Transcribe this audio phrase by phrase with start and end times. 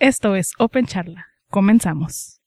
[0.00, 1.26] Esto es Open Charla.
[1.50, 2.40] Comenzamos.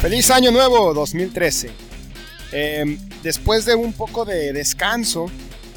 [0.00, 1.70] Feliz año nuevo 2013.
[2.52, 5.26] Em, después de un poco de descanso,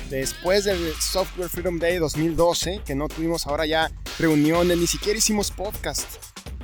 [0.09, 5.51] después del Software Freedom Day 2012, que no tuvimos ahora ya reuniones, ni siquiera hicimos
[5.51, 6.07] podcast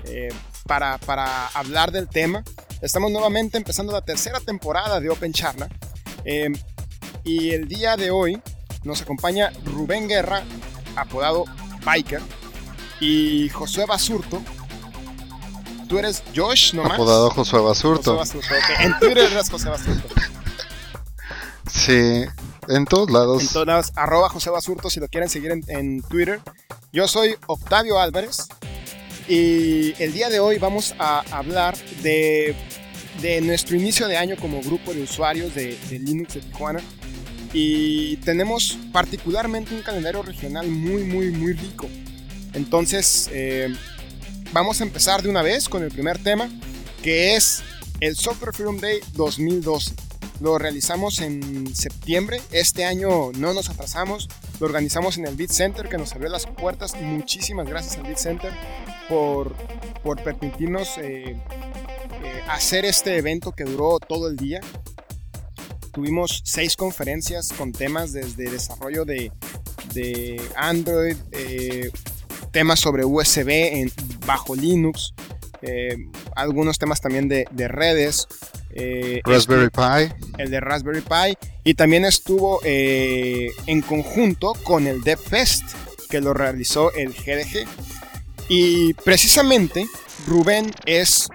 [0.06, 0.30] eh,
[0.66, 2.46] para, para hablar del tema,
[2.82, 5.68] estamos nuevamente empezando la tercera temporada de Open Charla.
[6.24, 6.54] Em,
[7.24, 8.42] y el día de hoy
[8.84, 10.44] nos acompaña Rubén Guerra,
[10.96, 11.46] apodado
[11.84, 12.22] Biker,
[13.00, 14.42] y Josué Basurto.
[15.88, 16.94] Tú eres Josh nomás.
[16.94, 18.18] Apodado Josué Basurto.
[18.18, 18.80] Josué Basurto, ok.
[18.80, 20.16] En Twitter eres José Basurto.
[21.72, 22.26] Sí,
[22.68, 23.42] en todos lados.
[23.42, 26.42] En todos lados, arroba José Basurto si lo quieren seguir en, en Twitter.
[26.92, 28.48] Yo soy Octavio Álvarez
[29.28, 32.56] y el día de hoy vamos a hablar de,
[33.22, 36.82] de nuestro inicio de año como grupo de usuarios de, Linux de Tijuana.
[37.54, 41.88] Y tenemos particularmente un calendario regional muy, muy, muy rico.
[42.54, 43.74] Entonces, eh,
[44.52, 46.50] vamos a empezar de una vez con el primer tema,
[47.02, 47.64] que es
[48.00, 49.94] el Software Freedom Day 2012.
[50.40, 52.42] Lo realizamos en septiembre.
[52.52, 54.30] Este año no nos atrasamos.
[54.60, 56.96] Lo organizamos en el Beat Center que nos abrió las puertas.
[57.02, 58.54] Muchísimas gracias al Beat Center
[59.10, 59.56] por,
[60.04, 61.38] por permitirnos eh,
[62.24, 64.62] eh, hacer este evento que duró todo el día.
[65.94, 69.32] Tuvimos seis conferencias con temas desde desarrollo de,
[69.94, 71.92] de Android, eh,
[72.52, 73.92] temas sobre USB en,
[74.26, 75.14] bajo Linux,
[75.62, 75.98] eh,
[76.36, 78.28] algunos temas también de, de redes.
[79.24, 80.14] Raspberry Pi.
[80.38, 85.64] el de Raspberry Pi y también estuvo en conjunto con el DevFest
[86.12, 87.66] que lo realizó el GDG
[88.50, 89.88] y precisamente
[90.28, 91.28] Rubén es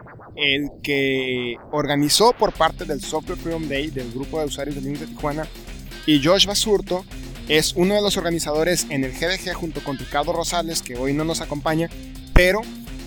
[0.43, 5.01] el que organizó por parte del Software Freedom Day del grupo de usuarios de Linux
[5.01, 5.47] de Tijuana
[6.07, 7.05] y Josh Basurto
[7.49, 11.25] es uno de los organizadores en el GDG junto con Ricardo Rosales que hoy no
[11.25, 11.89] nos acompaña
[12.35, 12.61] pero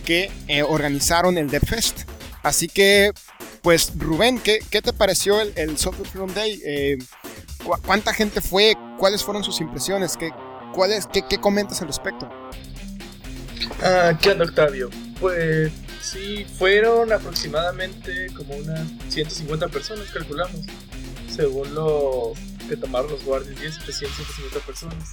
[0.05, 2.01] que eh, organizaron el DevFest
[2.43, 3.11] así que
[3.61, 6.61] pues Rubén, ¿qué, te pareció el, Software Freedom Day?
[6.63, 6.97] Eh,
[7.63, 8.75] cu- ¿Cuánta gente fue?
[8.99, 10.15] ¿Cuáles fueron sus impresiones?
[10.15, 10.29] ¿Qué,
[10.71, 12.29] cuáles, qué, qué comentas al respecto?
[13.81, 14.91] Ah, ¿qué onda, Octavio?
[15.19, 15.71] Pues
[16.05, 20.61] sí, fueron aproximadamente como unas 150 personas, calculamos.
[21.29, 22.33] Según lo
[22.69, 25.11] que tomaron los guardias, 10, 300, 150 personas.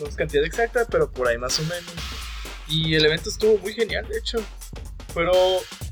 [0.00, 1.92] No es cantidad exacta, pero por ahí más o menos.
[2.68, 4.38] Y el evento estuvo muy genial, de hecho.
[5.14, 5.32] Pero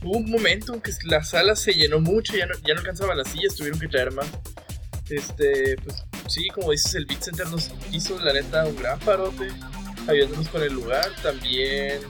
[0.02, 3.18] hubo un momento en que la sala se llenó mucho, ya no, ya no alcanzaban
[3.18, 4.26] las sillas, tuvieron que traer más.
[5.08, 9.48] Este, pues sí, como dices, el Beat Center nos hizo, la neta, un gran parote
[10.08, 11.08] ayudándonos con el lugar.
[11.22, 12.00] También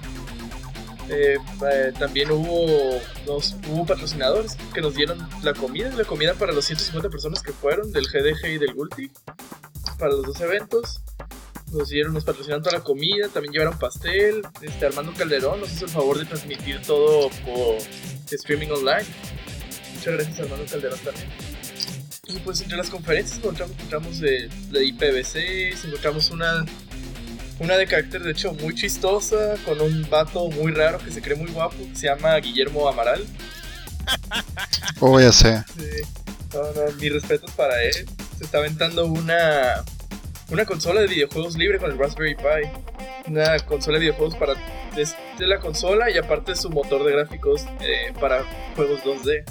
[1.09, 1.37] eh,
[1.73, 6.65] eh, también hubo dos, hubo patrocinadores que nos dieron la comida, la comida para los
[6.65, 9.11] 150 personas que fueron del GDG y del Gulti
[9.99, 11.03] para los dos eventos.
[11.73, 14.43] Nos dieron, nos patrocinaron toda la comida, también llevaron pastel.
[14.61, 17.79] Este Armando Calderón nos hizo el favor de transmitir todo por
[18.31, 19.07] streaming online.
[19.95, 21.29] Muchas gracias Armando Calderón también.
[22.27, 26.65] Y pues entre las conferencias encontramos, encontramos de, de IPv6, encontramos una
[27.59, 31.37] una de carácter de hecho muy chistosa, con un vato muy raro que se cree
[31.37, 33.25] muy guapo, que se llama Guillermo Amaral.
[35.01, 35.65] Oh, ya sé.
[35.77, 36.03] Sí.
[36.55, 38.07] No, no, mis respetos para él.
[38.39, 39.85] Se está aventando una,
[40.51, 43.31] una consola de videojuegos libre con el Raspberry Pi.
[43.31, 44.55] Una consola de videojuegos para
[44.95, 48.45] desde la consola y aparte su motor de gráficos eh, para
[48.77, 49.45] juegos 2D.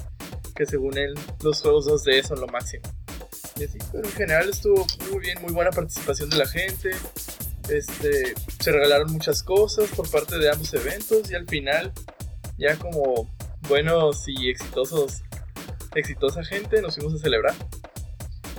[0.56, 2.84] Que según él, los juegos 2D son lo máximo.
[3.58, 6.92] Y así, pero en general estuvo muy bien, muy buena participación de la gente.
[7.70, 11.92] Este, se regalaron muchas cosas por parte de ambos eventos y al final,
[12.58, 13.30] ya como
[13.68, 15.22] buenos y exitosos,
[15.96, 17.56] exitosa gente, nos fuimos a celebrar.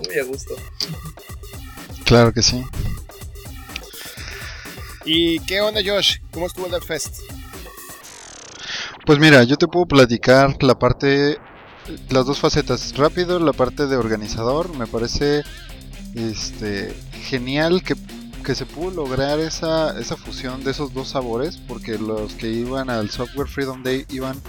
[0.06, 0.54] Muy a gusto.
[2.04, 2.64] Claro que sí.
[5.04, 6.18] ¿Y qué onda, Josh?
[6.32, 7.18] ¿Cómo estuvo el DevFest?
[9.04, 11.38] Pues mira, yo te puedo platicar la parte,
[12.08, 12.96] las dos facetas.
[12.96, 14.76] Rápido, la parte de organizador.
[14.76, 15.42] Me parece
[16.14, 16.94] este,
[17.24, 17.96] genial que,
[18.42, 21.56] que se pudo lograr esa, esa fusión de esos dos sabores.
[21.56, 24.40] Porque los que iban al Software Freedom Day iban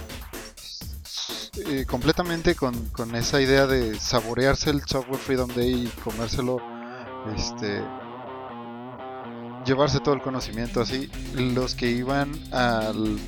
[1.68, 6.58] eh, completamente con, con esa idea de saborearse el Software Freedom Day y comérselo.
[7.34, 7.82] Este,
[9.64, 11.10] llevarse todo el conocimiento así.
[11.34, 13.18] Los que iban al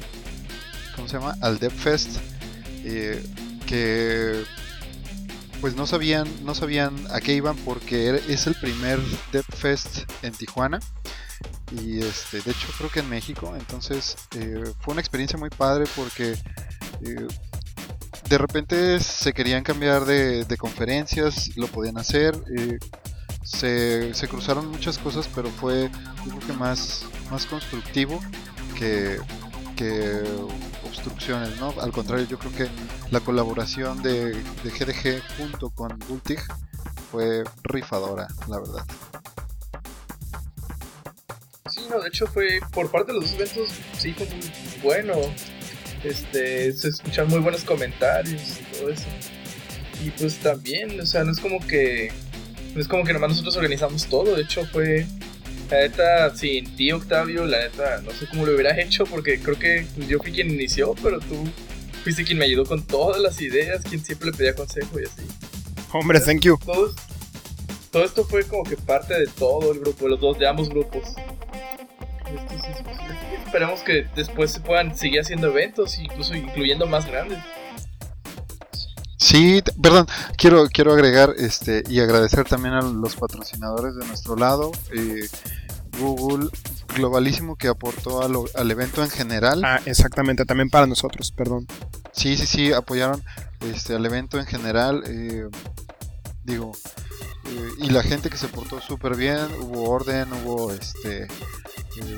[0.97, 1.37] ¿cómo se llama?
[1.43, 2.17] Al DevFest,
[2.85, 3.23] eh,
[3.67, 4.43] que
[5.61, 9.00] pues no sabían, no sabían a qué iban porque es el primer
[9.32, 10.81] DevFest en Tijuana
[11.73, 15.85] y este, de hecho creo que en México, entonces eh, fue una experiencia muy padre
[15.97, 16.32] porque
[17.03, 17.26] eh,
[18.29, 22.35] de repente se querían cambiar de, de conferencias, lo podían hacer.
[22.56, 22.79] eh,
[23.47, 25.88] se, se cruzaron muchas cosas, pero fue
[26.25, 28.20] yo creo que más, más constructivo
[28.76, 29.19] que,
[29.76, 30.23] que
[30.84, 31.75] obstrucciones, ¿no?
[31.81, 32.69] Al contrario, yo creo que
[33.11, 36.40] la colaboración de, de GDG junto con Bultig
[37.11, 38.87] fue rifadora, la verdad.
[41.70, 44.50] Sí, no, de hecho fue por parte de los eventos, sí fue muy
[44.82, 45.12] bueno.
[46.02, 49.06] Este, se escuchan muy buenos comentarios y todo eso.
[50.05, 52.12] Y pues también, o sea, no es como que
[52.75, 55.06] no es como que nomás nosotros organizamos todo, de hecho fue
[55.71, 59.59] la neta sin ti Octavio, la neta no sé cómo lo hubieras hecho porque creo
[59.59, 61.45] que yo fui quien inició, pero tú
[62.05, 65.23] fuiste quien me ayudó con todas las ideas, quien siempre le pedía consejo y así.
[65.93, 66.59] Hombre, thank you.
[66.65, 66.95] Todo,
[67.91, 70.69] todo esto fue como que parte de todo el grupo, de los dos, de ambos
[70.69, 71.03] grupos.
[72.27, 72.73] Esto sí.
[73.45, 77.39] Esperemos que después se puedan seguir haciendo eventos, incluso incluyendo más grandes.
[79.19, 84.73] Sí, perdón, quiero, quiero agregar este y agradecer también a los patrocinadores de nuestro lado,
[84.93, 85.29] eh,
[85.99, 86.51] Google
[86.95, 89.63] Globalísimo que aportó a lo- al evento en general.
[89.65, 91.67] Ah, exactamente, también para nosotros, perdón.
[92.13, 93.23] Sí, sí, sí, apoyaron
[93.61, 95.03] este al evento en general.
[95.07, 95.49] eh,
[96.45, 96.73] digo,
[97.47, 101.29] eh, y la gente que se portó súper bien, hubo orden, hubo este, eh,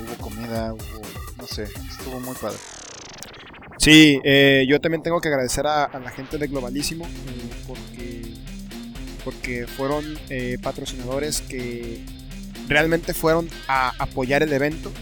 [0.04, 1.02] hubo comida, hubo,
[1.38, 2.58] no sé, estuvo muy padre.
[3.88, 7.06] Sí, eh, yo también tengo que agradecer a, la gente de Globalísimo
[7.66, 8.34] porque,
[9.24, 12.04] porque fueron eh, patrocinadores que
[12.68, 14.92] realmente fueron a apoyar el evento,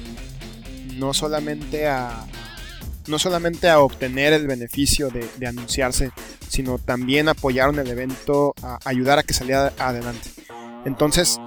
[0.95, 2.27] no solamente a,
[3.09, 6.13] no solamente a obtener el beneficio de, anunciarse,
[6.49, 10.31] sino también apoyaron el evento a ayudar a que saliera adelante.
[10.85, 11.41] Entonces,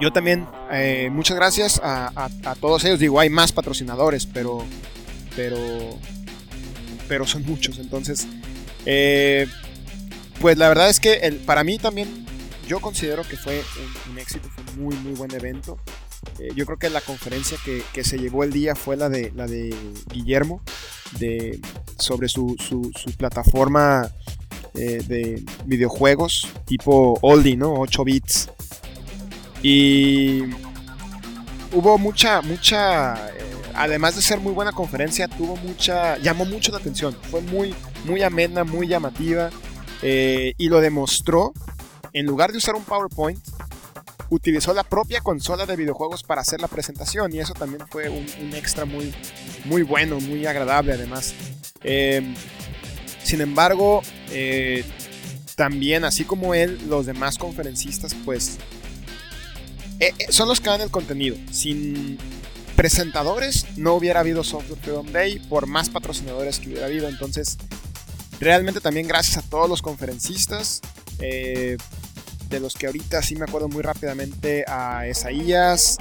[0.00, 3.00] yo también, eh, muchas gracias a, a- a todos ellos.
[3.00, 4.64] Digo, hay más patrocinadores, pero,
[5.36, 5.58] pero,
[7.08, 7.78] pero son muchos.
[7.78, 8.26] Entonces,
[8.86, 9.46] eh,
[10.40, 12.26] pues la verdad es que para mí también,
[12.68, 13.62] yo considero que fue
[14.10, 15.78] un, éxito, fue un muy, muy buen evento.
[16.38, 19.32] Eh, yo creo que la conferencia que, que se llevó el día fue la de,
[19.34, 19.74] la de
[20.12, 20.62] Guillermo,
[21.18, 21.60] de,
[21.98, 24.10] sobre su, su, plataforma
[24.74, 27.74] eh, de videojuegos tipo oldie, ¿no?
[27.74, 28.50] 8 bits.
[29.62, 30.42] Y
[31.72, 33.14] hubo mucha, mucha,
[33.78, 37.16] además de ser muy buena conferencia, tuvo mucha, llamó mucho la atención.
[37.30, 39.50] Fue muy, muy amena, muy llamativa
[40.02, 41.52] eh, y lo demostró.
[42.12, 43.38] En lugar de usar un PowerPoint,
[44.30, 48.54] utilizó la propia consola de videojuegos para hacer la presentación y eso también fue un,
[48.54, 49.14] extra muy,
[49.64, 51.34] muy bueno, muy agradable además.
[51.82, 52.34] Eh,
[53.22, 54.84] sin embargo, eh,
[55.54, 58.58] también así como él, los demás conferencistas pues
[60.00, 61.36] eh, son los que dan el contenido.
[61.50, 62.18] Sin
[62.78, 67.08] presentadores no hubiera habido Software Freedom Day por más patrocinadores que hubiera habido.
[67.08, 67.58] Entonces,
[68.38, 70.80] realmente también gracias a todos los conferencistas.
[71.18, 71.76] eh,
[72.48, 75.98] de los que ahorita sí me acuerdo muy rápidamente a Esaías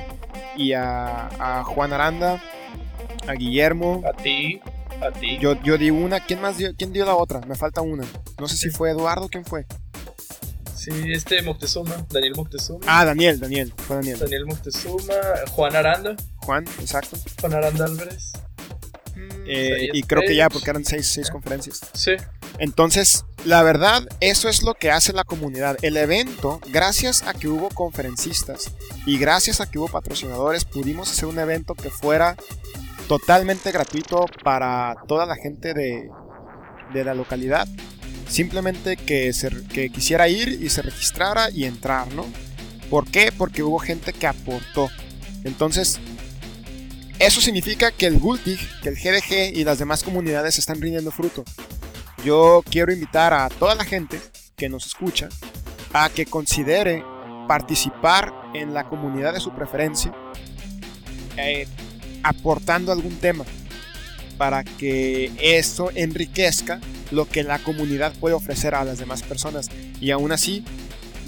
[0.55, 2.41] y a, a Juan Aranda,
[3.27, 4.03] a Guillermo.
[4.07, 4.61] A ti,
[5.01, 5.39] a ti.
[5.39, 6.73] Yo, yo di una, ¿quién más dio?
[6.77, 7.41] ¿Quién dio la otra?
[7.41, 8.05] Me falta una.
[8.39, 9.65] No sé si fue Eduardo, ¿quién fue?
[10.77, 12.79] Sí, este Moctezuma, Daniel Moctezuma.
[12.85, 14.19] Ah, Daniel, Daniel, fue Daniel.
[14.19, 15.13] Daniel Moctezuma,
[15.51, 17.17] Juan Aranda, Juan, exacto.
[17.41, 18.31] Juan Aranda Álvarez.
[19.47, 21.81] Eh, Isaías y creo que ya, porque eran seis, seis conferencias.
[21.93, 22.11] Sí,
[22.59, 25.77] Entonces, la verdad, eso es lo que hace la comunidad.
[25.81, 28.71] El evento, gracias a que hubo conferencistas
[29.05, 32.35] y gracias a que hubo patrocinadores, pudimos hacer un evento que fuera
[33.07, 36.09] totalmente gratuito para toda la gente de,
[36.93, 37.67] de la localidad.
[38.27, 42.25] Simplemente que, se, que quisiera ir y se registrara y entrar, ¿no?
[42.89, 43.31] ¿Por qué?
[43.35, 44.89] Porque hubo gente que aportó.
[45.43, 45.99] Entonces,
[47.19, 51.43] eso significa que el Gultig, que el GDG y las demás comunidades están rindiendo fruto.
[52.23, 54.19] Yo quiero invitar a toda la gente
[54.55, 55.29] que nos escucha
[55.93, 57.03] a que considere
[57.47, 60.13] participar en la comunidad de su preferencia,
[61.37, 61.67] eh,
[62.23, 63.45] aportando algún tema
[64.37, 66.79] para que eso enriquezca
[67.11, 69.69] lo que la comunidad puede ofrecer a las demás personas.
[70.01, 70.63] Y aún así,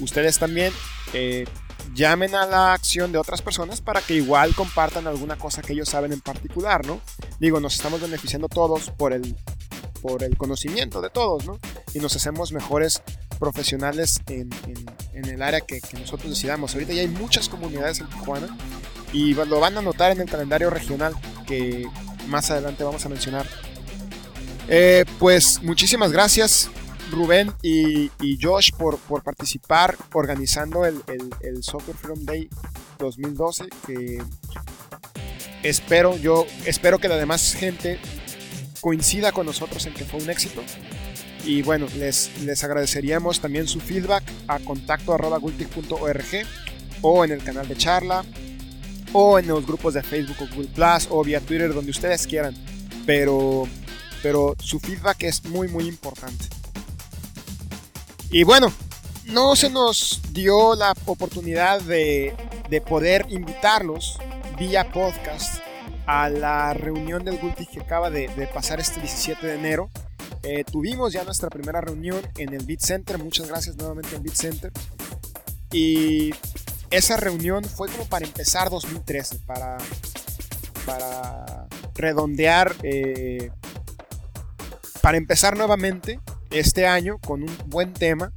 [0.00, 0.72] ustedes también
[1.12, 1.46] eh,
[1.94, 5.88] llamen a la acción de otras personas para que igual compartan alguna cosa que ellos
[5.88, 7.00] saben en particular, ¿no?
[7.38, 9.34] Digo, nos estamos beneficiando todos por el,
[10.02, 11.58] por el conocimiento de todos, ¿no?
[11.94, 13.02] Y nos hacemos mejores
[13.38, 16.74] profesionales en, en- en el área que, que nosotros decidamos.
[16.74, 18.56] Ahorita ya hay muchas comunidades en Tijuana
[19.12, 21.14] y va- lo van a notar en el calendario regional
[21.46, 21.86] que
[22.28, 23.46] más adelante vamos a mencionar.
[24.68, 26.70] Eh, pues muchísimas gracias
[27.10, 31.02] Rubén y, Josh por, participar organizando el,
[31.62, 32.48] Software Freedom Day
[32.98, 34.22] 2012 que
[35.62, 37.98] espero yo espero que la demás gente
[38.80, 40.62] coincida con nosotros en que fue un éxito
[41.44, 45.16] Y bueno, les, les agradeceríamos también su feedback a contacto
[47.02, 48.24] o en el canal de charla
[49.12, 52.54] o en los grupos de Facebook o Google Plus o vía Twitter donde ustedes quieran.
[53.06, 53.66] Pero,
[54.22, 56.46] pero su feedback es muy muy importante.
[58.30, 58.72] Y bueno,
[59.26, 62.34] no se nos dio la oportunidad de,
[62.68, 64.18] de poder invitarlos
[64.58, 65.62] vía podcast
[66.06, 69.90] a la reunión del Gultic que acaba de, de pasar este 17 de enero.
[70.42, 73.18] Eh, tuvimos ya nuestra primera reunión en el Beat Center.
[73.18, 74.72] Muchas gracias nuevamente al Beat Center.
[75.72, 76.34] Y
[76.90, 79.78] esa reunión fue como para empezar 2013, para,
[80.86, 83.50] para redondear, eh,
[85.02, 88.32] para empezar nuevamente este año con un buen tema.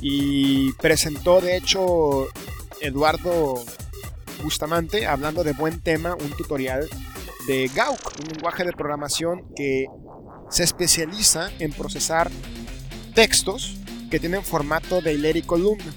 [0.00, 2.26] Y presentó de hecho
[2.80, 3.64] Eduardo
[4.42, 6.88] Bustamante, hablando de buen tema, un tutorial
[7.46, 9.86] de Gauk, un lenguaje de programación que
[10.50, 12.30] se especializa en procesar
[13.14, 13.76] textos
[14.10, 15.94] que tienen formato de hilera y columna.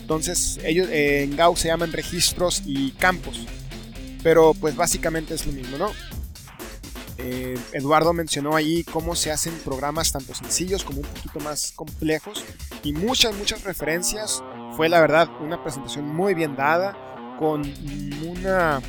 [0.00, 3.46] Entonces, ellos eh, en Gauss se llaman registros y campos.
[4.22, 5.90] Pero pues básicamente es lo mismo, ¿no?
[7.18, 12.44] Eh, Eduardo mencionó ahí cómo se hacen programas tanto sencillos como un poquito más complejos
[12.82, 14.42] y muchas, muchas referencias.
[14.76, 16.96] Fue la verdad una presentación muy bien dada,
[17.38, 17.62] con
[18.26, 18.80] una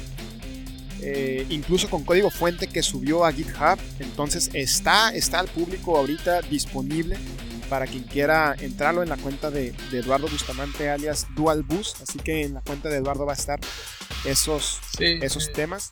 [1.02, 3.80] eh, incluso con código fuente que subió a GitHub.
[4.00, 7.18] Entonces está, está al público ahorita disponible
[7.70, 12.02] para quien quiera entrarlo en la cuenta de, Eduardo Bustamante alias DualBus.
[12.02, 13.60] Así que en la cuenta de Eduardo va a estar
[14.26, 15.92] esos, esos temas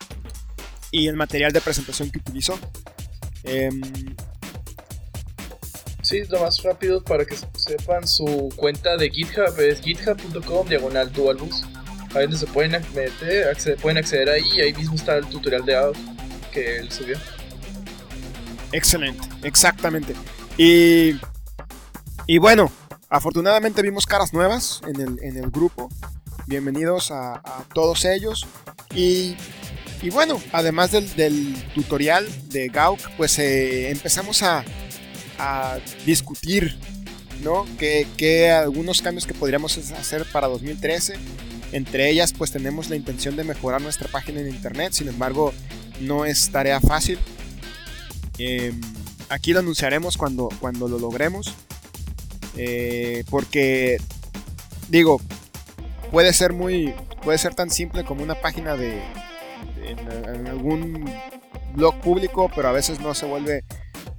[0.92, 2.58] y el material de presentación que utilizó.
[3.44, 3.82] Em,
[6.02, 11.64] sí, lo más rápido para que sepan su cuenta de GitHub es github.com diagonal DualBus
[12.18, 15.76] ahí donde se pueden meter, pueden acceder ahí y ahí mismo está el tutorial de
[15.76, 16.02] audio
[16.52, 17.18] que él subió.
[18.72, 20.16] Excelente, exactamente.
[20.58, 21.16] Y,
[22.28, 22.72] y bueno,
[23.10, 25.90] afortunadamente vimos caras nuevas en el, en el grupo.
[26.48, 27.42] Bienvenidos a,
[27.74, 28.46] todos ellos.
[28.94, 29.36] Y,
[30.06, 34.64] y, bueno, además del, tutorial de Gauk, pues eh, empezamos a,
[35.40, 36.78] a discutir
[37.44, 37.66] ¿no?
[37.78, 41.16] Que, que, algunos cambios que podríamos hacer para 2013
[41.72, 45.54] entre ellas, pues tenemos la intención de mejorar nuestra página en internet, sin embargo,
[46.00, 47.20] no es tarea fácil.
[48.38, 48.80] Em,
[49.28, 51.54] aquí lo anunciaremos cuando, cuando lo logremos.
[52.56, 53.98] Eh, porque,
[54.88, 55.20] digo,
[56.12, 56.94] puede ser muy.
[57.24, 59.02] Puede ser tan simple como una página de.
[59.88, 61.06] En, algún
[61.74, 63.64] blog público, pero a veces no se vuelve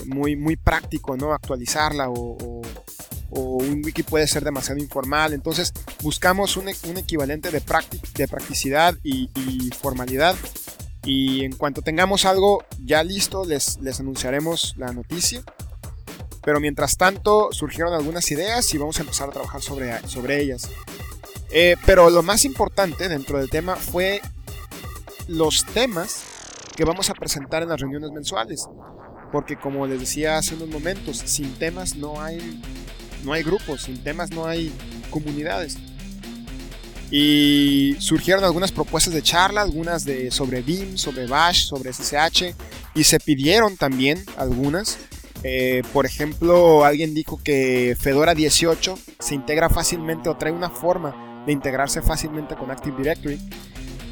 [0.07, 1.33] muy, muy práctico, ¿no?
[1.33, 2.63] Actualizarla o
[3.31, 5.33] o un wiki puede ser demasiado informal.
[5.33, 7.63] Entonces buscamos un, equivalente de,
[8.15, 9.29] de practicidad y,
[9.79, 10.37] formalidad.
[11.05, 15.43] Y en cuanto tengamos algo ya listo, les, les anunciaremos la noticia.
[16.43, 20.69] Pero mientras tanto surgieron algunas ideas y vamos a empezar a trabajar sobre, sobre ellas.
[21.51, 24.21] Eh, pero lo más importante dentro del tema fue
[25.29, 26.23] los temas
[26.77, 28.67] que vamos a presentar en las reuniones mensuales.
[29.33, 32.61] Porque como les decía hace unos momentos, sin temas no hay
[33.25, 34.73] no hay grupos, sin temas no hay
[35.11, 35.77] comunidades.
[37.11, 42.55] Y surgieron algunas propuestas de charla, algunas de sobre BIM, sobre Bash, sobre SSH,
[42.95, 44.99] y se pidieron también algunas.
[45.43, 51.45] Eh, por ejemplo, alguien dijo que Fedora 18 se integra fácilmente o trae una forma
[51.47, 53.39] de integrarse fácilmente con Active Directory.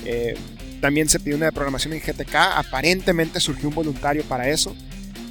[0.05, 0.35] Eh,
[0.85, 4.77] también se pidió una programación en GTK, aparentemente surgió un voluntario para eso.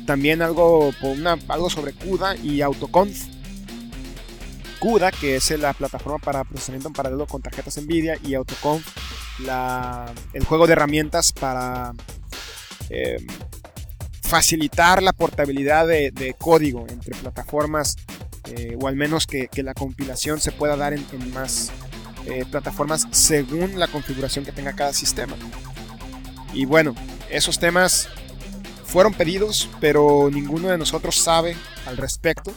[0.07, 3.15] También algo, una, algo sobre CUDA y AutoConf.
[4.79, 8.83] CUDA, que es la plataforma para procesamiento en paralelo con tarjetas Nvidia, y Autoconf,
[10.33, 11.93] el juego de herramientas para
[12.89, 13.27] em,
[14.23, 17.97] facilitar la portabilidad de, código entre plataformas,
[18.55, 21.71] eh, o al menos que, la compilación se pueda dar en, más
[22.25, 25.35] eh, plataformas según la configuración que tenga cada sistema.
[26.53, 26.95] Y bueno,
[27.29, 28.09] esos temas
[28.85, 32.53] fueron pedidos, pero ninguno de nosotros sabe al respecto.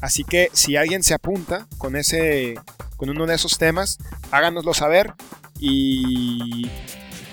[0.00, 2.54] Así que si alguien se apunta con ese
[2.96, 3.98] con uno de esos temas,
[4.30, 5.14] háganoslo saber
[5.58, 6.68] y,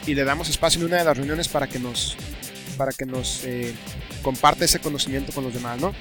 [0.05, 2.15] le damos espacio en una de las reuniones para que nos
[2.77, 3.73] para que nos eh,
[4.21, 5.93] comparte ese conocimiento con los demás, ¿no?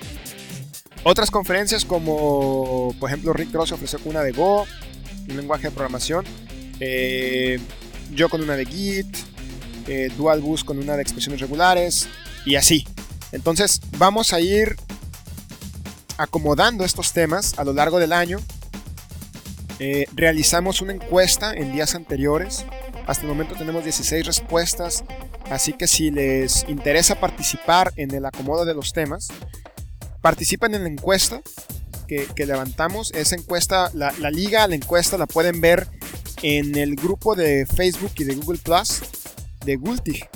[1.02, 4.66] Otras conferencias como por ejemplo Rick Cross ofreció una de Go,
[5.28, 6.24] un lenguaje de programación,
[6.80, 7.58] eh,
[8.12, 9.16] yo con una de Git,
[9.86, 12.08] eh, DualBus con una de expresiones regulares
[12.44, 12.86] y así.
[13.32, 14.76] Entonces vamos a ir
[16.16, 18.38] acomodando estos temas a lo largo del año.
[19.78, 22.64] Eh, realizamos una encuesta en días anteriores.
[23.06, 25.04] Hasta el momento tenemos 16 respuestas.
[25.50, 29.28] Así que si les interesa participar en el acomodo de los temas,
[30.22, 31.42] participen en la encuesta
[32.06, 33.12] que, que levantamos.
[33.14, 35.88] Esa encuesta, la, la liga, la encuesta la pueden ver
[36.42, 39.00] en el grupo de Facebook y de Google Plus
[39.64, 40.28] de Gultig.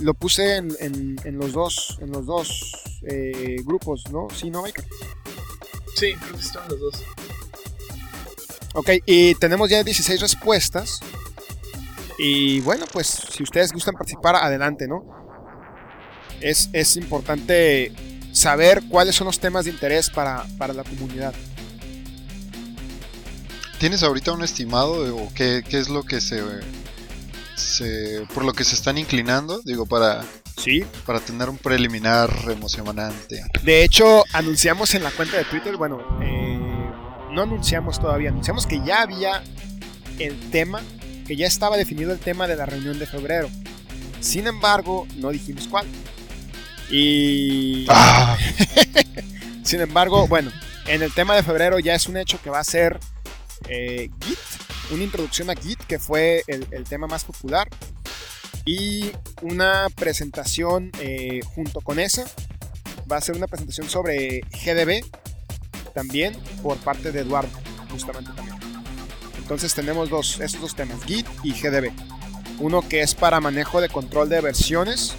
[0.00, 2.72] Lo puse en, en- en los dos, en los dos
[3.08, 4.28] eh, grupos, ¿no?
[4.34, 4.82] Sí, ¿no, Mike?
[5.96, 7.02] Sí, creo que están los dos.
[8.74, 11.00] Ok, y tenemos ya 16 respuestas.
[12.18, 15.04] Y bueno, pues si ustedes gustan participar, adelante, ¿no?
[16.40, 17.92] Es, es importante
[18.36, 21.32] saber cuáles son los temas de interés para, para la comunidad.
[23.78, 26.42] ¿Tienes ahorita un estimado de- o qué, qué es lo que se,
[27.54, 29.60] se por lo que se están inclinando?
[29.64, 30.22] Digo, para,
[30.58, 30.84] Sí.
[31.06, 33.42] para tener un preliminar emocionante.
[33.62, 36.58] De hecho, anunciamos en la cuenta de Twitter, bueno, eh,
[37.32, 39.42] no anunciamos todavía, anunciamos que ya había
[40.18, 40.82] el tema,
[41.26, 43.48] que ya estaba definido el tema de la reunión de febrero.
[44.20, 45.86] Sin embargo, no dijimos cuál.
[46.90, 47.86] Y...
[47.88, 48.36] ¡Ah!
[49.64, 50.52] Sin embargo, bueno,
[50.86, 53.00] en el tema de febrero ya es un hecho que va a ser
[53.68, 54.38] eh, Git,
[54.92, 57.68] una introducción a Git, que fue el, el tema más popular,
[58.66, 59.12] y
[59.42, 62.26] una presentación eh, junto con esa.
[63.10, 65.04] Va a ser una presentación sobre GDB,
[65.94, 67.48] también por parte de Eduardo,
[67.90, 68.56] justamente también.
[69.38, 71.92] Entonces tenemos dos, esos dos temas, Git y GDB.
[72.58, 75.14] Uno que es para manejo de control de versiones.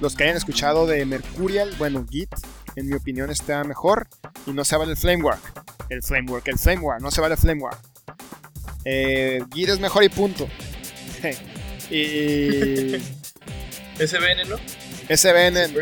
[0.00, 2.30] Los que hayan escuchado de Mercurial, bueno, Git
[2.76, 4.06] en mi opinión está mejor
[4.46, 5.40] y no se vale el Flamework.
[5.90, 7.78] El Flamework, el Flamework, no se vale el Flamework.
[8.84, 10.48] Eh, Git es mejor y punto.
[11.90, 12.96] y
[13.98, 14.56] SBN, ¿no?
[15.14, 15.74] SBN,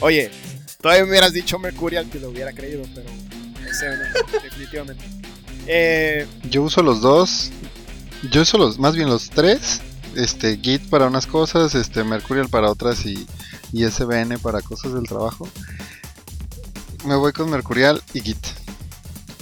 [0.00, 0.30] oye,
[0.80, 3.08] todavía me hubieras dicho Mercurial que lo hubiera creído, pero
[3.72, 4.02] SBN,
[4.42, 5.04] definitivamente.
[5.66, 7.50] Eh, Yo uso los dos.
[8.30, 9.80] Yo uso los, más bien los tres.
[10.14, 13.26] Este, Git para unas cosas, este, Mercurial para otras y,
[13.72, 15.48] y SBN para cosas del trabajo.
[17.04, 18.46] Me voy con Mercurial y Git.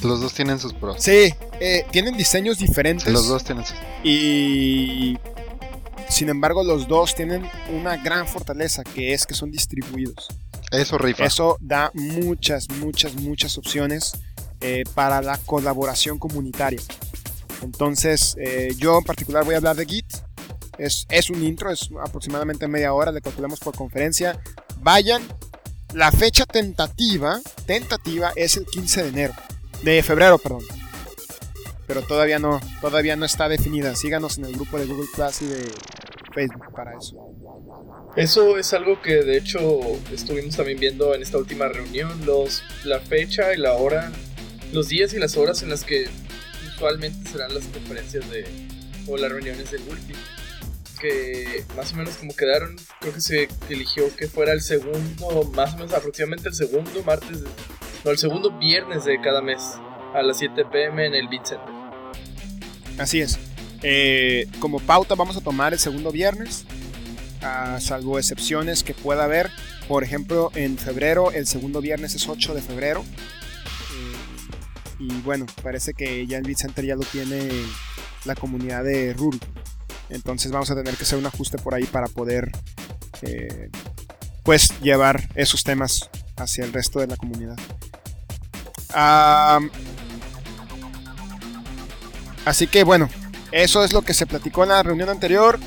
[0.02, 1.02] Los dos tienen sus pros.
[1.02, 3.10] sí, eh, tienen diseños diferentes.
[3.12, 5.16] Los dos tienen sus Y
[6.08, 10.28] sin embargo, los dos tienen una gran fortaleza que es que son distribuidos.
[10.70, 11.24] Eso rifa.
[11.24, 14.12] Eso da muchas, muchas, muchas opciones
[14.60, 16.80] eh, para la colaboración comunitaria.
[17.62, 20.06] Entonces, eh, yo en particular voy a hablar de Git.
[20.78, 24.40] Es, es un intro, es aproximadamente media hora, le calculamos por conferencia.
[24.80, 25.22] Vayan.
[25.94, 29.34] La fecha tentativa, tentativa es el 15 de enero.
[29.82, 30.62] De febrero, perdón.
[31.86, 33.94] Pero todavía no, todavía no está definida.
[33.94, 35.72] Síganos en el grupo de Google Plus y de
[36.34, 37.16] Facebook para eso.
[38.16, 39.80] Eso es algo que de hecho
[40.12, 44.10] estuvimos también viendo en esta última reunión, los, la fecha y la hora,
[44.72, 46.08] los días y las horas en las que
[46.66, 48.44] usualmente serán las conferencias de
[49.06, 50.14] o las reuniones del Multi.
[50.98, 55.74] Que más o menos como quedaron, creo que se eligió que fuera el segundo, más
[55.74, 57.42] o menos aproximadamente el segundo martes,
[58.04, 59.62] no, el segundo viernes de cada mes
[60.14, 61.74] a las 7 pm en el Beat Center.
[62.98, 63.38] Así es.
[63.82, 66.64] Eh, como pauta vamos a tomar el segundo viernes,
[67.42, 69.50] ah, salvo excepciones que pueda haber.
[69.88, 73.04] Por ejemplo, en febrero, el segundo viernes es 8 de febrero.
[74.98, 77.48] Y bueno, parece que ya el Beat Center ya lo tiene
[78.24, 79.38] la comunidad de Ruby.
[80.08, 82.50] Entonces vamos a tener que hacer un ajuste por ahí para poder
[83.22, 83.70] eh,
[84.44, 87.56] pues llevar esos temas hacia el resto de la comunidad.
[92.44, 93.08] Así que bueno,
[93.50, 95.58] eso es lo que se platicó en la reunión anterior.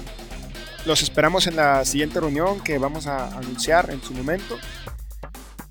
[0.86, 4.58] Los esperamos en la siguiente reunión que vamos a anunciar en su momento.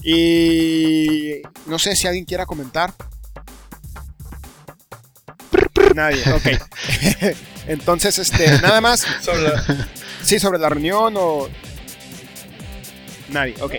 [0.03, 2.95] Y no sé si alguien quiera comentar.
[5.99, 7.37] Nadie, ok.
[7.67, 9.01] Entonces, este, nada más.
[9.21, 9.89] Sobre la-
[10.23, 11.49] Sí, sobre la reunión o.
[13.31, 13.75] Nadie, ok.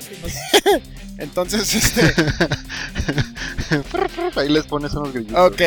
[1.18, 2.14] Entonces, este.
[4.36, 5.40] Ahí les pones unos grillitos.
[5.52, 5.62] Ok.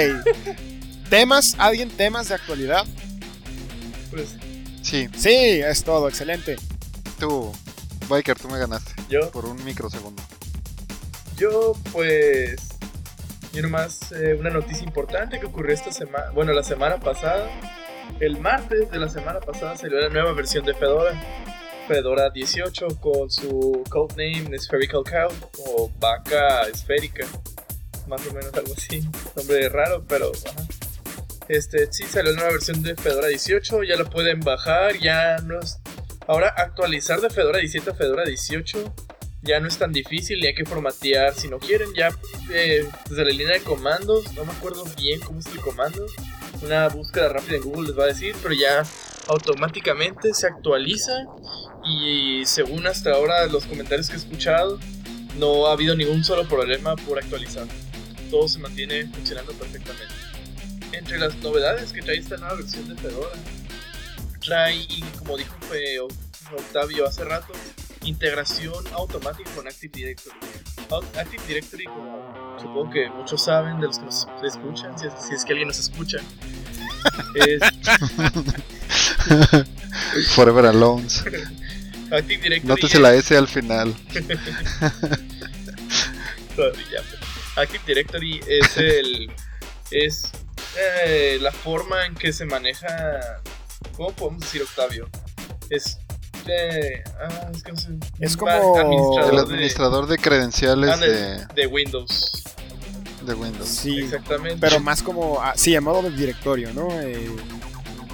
[1.09, 1.55] ¿Temas?
[1.59, 2.85] ¿Alguien temas de actualidad?
[4.11, 4.29] pues,
[4.83, 6.57] Sí, Sí, es todo, excelente.
[7.19, 7.53] tú,
[8.09, 10.23] Biker, tú me ganaste yo por un microsegundo.
[11.37, 12.57] Yo, pues.
[13.53, 16.31] Yo nomás, eh, una noticia importante que ocurrió esta semana.
[16.31, 17.51] Bueno, la semana pasada.
[18.19, 21.13] El martes de la semana pasada salió la nueva versión de Fedora.
[21.87, 25.31] Fedora 18 con su codename Spherical Cow
[25.67, 27.27] o vaca esférica.
[28.09, 29.07] Más o menos algo así.
[29.37, 30.33] Nombre raro, pero.
[30.47, 30.67] ajá.
[31.49, 33.83] Este, sí, salió la nueva versión de Fedora 18.
[33.83, 34.97] Ya lo pueden bajar.
[34.99, 35.79] Ya no es.
[36.27, 38.95] Ahora, actualizar de Fedora 17 a Fedora 18
[39.43, 42.09] ya no es tan difícil y hay que formatear si no quieren ya
[42.53, 46.07] eh, desde la línea de comandos no me acuerdo bien cómo es el comando
[46.63, 48.85] una búsqueda rápida en Google les va a decir pero ya
[49.29, 51.27] automáticamente se actualiza
[51.85, 54.79] y según hasta ahora los comentarios que he escuchado
[55.39, 57.67] no ha habido ningún solo problema por actualizar.
[58.31, 60.15] Todo se mantiene funcionando perfectamente.
[60.93, 63.37] Entre las novedades que trae esta nueva versión de Fedora,
[64.41, 64.87] trae,
[65.19, 67.53] como dijo fue Octavio hace rato,
[68.05, 70.37] integración automática con Active Directory.
[71.19, 75.35] Active Directory, como supongo que muchos saben de los que nos escuchan, si es, si
[75.35, 76.19] es que alguien nos escucha,
[77.35, 77.63] es
[80.35, 81.07] Forever Alone.
[82.11, 82.69] Active Directory.
[82.69, 83.95] Nótese la S al final.
[87.57, 89.33] Active Directory es el
[89.91, 90.31] es
[90.79, 93.43] eh, la forma en que se maneja.
[93.97, 95.09] ¿Cómo podemos decir, Octavio?
[95.71, 95.99] Es
[96.47, 97.89] ah, es, que no sé,
[98.21, 102.43] Es un como- El administrador de credenciales ah, de, de, de Windows.
[103.25, 103.69] de Windows.
[103.69, 104.59] Sí, Exactamente.
[104.61, 106.89] pero más como, ah, sí, a modo de directorio, ¿no?
[107.01, 107.31] Eh,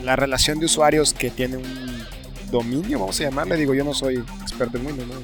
[0.03, 2.07] la relación de usuarios que tiene un
[2.51, 5.15] dominio, vamos a llamarle, digo, yo no soy experto en Windows, ¿no?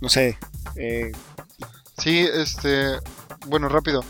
[0.00, 0.38] No sé,
[0.76, 1.12] eh,
[1.98, 2.86] Sí, este,
[3.46, 4.02] bueno, rápido.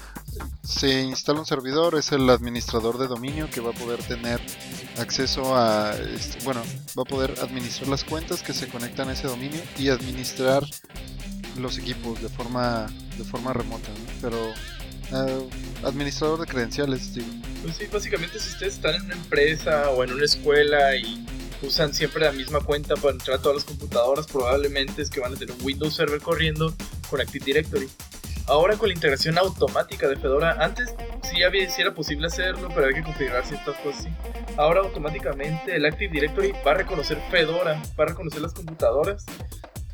[0.62, 4.40] Se instala un servidor, es el administrador de dominio que va a poder tener
[4.98, 6.62] acceso a, este, bueno,
[6.98, 10.64] va a poder administrar las cuentas que se conectan a ese dominio y administrar
[11.58, 12.86] los equipos de forma,
[13.18, 13.88] de forma remota.
[14.20, 14.38] Pero
[15.12, 15.48] eh,
[15.84, 17.28] administrador de credenciales, digo.
[17.62, 21.26] Pues sí, básicamente si ustedes están en una empresa o en una escuela y
[21.62, 25.34] usan siempre la misma cuenta para entrar a todas las computadoras, probablemente es que van
[25.34, 26.74] a tener un Windows Server corriendo
[27.10, 27.88] con Active Directory.
[28.46, 30.94] Ahora con la integración automática de Fedora, antes
[31.30, 34.04] sí, había, sí era posible hacerlo, pero había que configurar ciertas cosas.
[34.04, 34.10] sí.
[34.56, 39.24] Ahora automáticamente el Active Directory va a reconocer Fedora, va a reconocer las computadoras.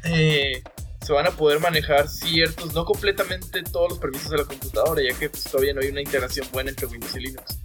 [0.05, 0.63] Eh,
[1.01, 5.17] se van a poder manejar ciertos, no completamente todos los permisos de la computadora, ya
[5.19, 7.59] que pues, todavía no hay una integración buena entre Windows y Linux.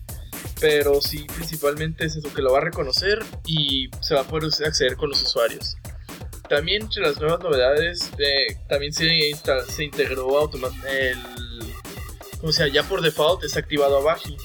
[0.60, 4.50] Pero sí, principalmente es eso que lo va a reconocer y se va a poder
[4.65, 5.76] acceder con los usuarios.
[6.54, 9.10] También entre las nuevas novedades, eh, también se,
[9.68, 11.18] se integró automa- el...
[12.44, 14.38] O sea, ya por default es activado Abaji.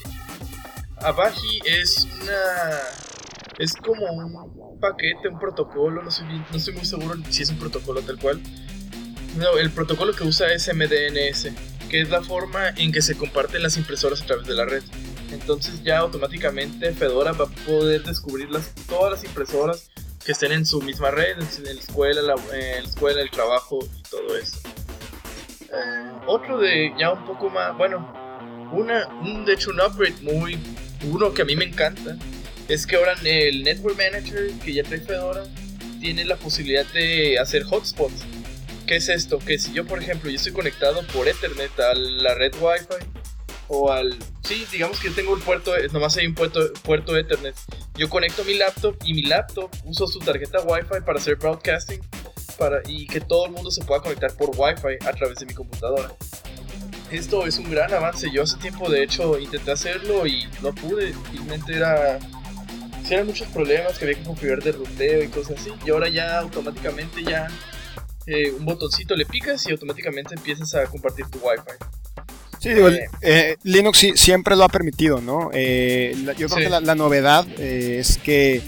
[0.97, 2.79] Abaji es una...
[3.59, 7.59] Es como un paquete, un protocolo, no, soy no estoy muy seguro si es un
[7.59, 8.41] protocolo tal cual.
[9.37, 11.49] No, el protocolo que usa es MDNS,
[11.89, 14.81] que es la forma en que se comparten las impresoras a través de la red.
[15.31, 19.91] Entonces ya automáticamente Fedora va a poder descubrir las, todas las impresoras
[20.29, 22.35] que estén en su misma red, en, la escuela, la,
[22.85, 24.59] escuela, el trabajo y todo eso.
[25.73, 28.13] Eh, otro de ya un poco más, bueno,
[28.71, 30.59] una, un, de hecho un upgrade muy,
[31.11, 32.15] uno que a mí me encanta,
[32.67, 35.45] es que ahora el Network Manager que ya trae Fedora
[35.99, 38.21] tiene la posibilidad de hacer hotspots.
[38.85, 39.39] ¿Qué es esto?
[39.39, 43.18] Que si yo, por ejemplo, yo estoy conectado por Ethernet a la red Wi-Fi
[43.69, 44.17] o al...
[44.43, 47.55] Sí, digamos que tengo el puerto, nomás hay un puerto, puerto Ethernet.
[47.95, 52.01] Yo conecto mi laptop y mi laptop uso su tarjeta Wi-Fi para hacer broadcasting
[52.57, 55.53] para, y que todo el mundo se pueda conectar por Wi-Fi a través de mi
[55.53, 56.11] computadora.
[57.11, 58.29] Esto es un gran avance.
[58.31, 61.13] Yo hace tiempo, de hecho, intenté hacerlo y no pude.
[61.13, 62.19] Simplemente era...
[63.03, 65.71] Sí, eran muchos problemas que había que configurar de ruteo y cosas así.
[65.85, 67.47] Y ahora ya automáticamente ya
[68.27, 71.83] eh, un botoncito le picas y automáticamente empiezas a compartir tu Wi-Fi.
[72.59, 73.07] Sí, digo, Eh.
[73.21, 75.49] eh, Linux sí- siempre lo ha permitido, ¿no?
[75.53, 76.63] Eh, la- yo creo Sí.
[76.65, 78.61] que la, la novedad eh, es que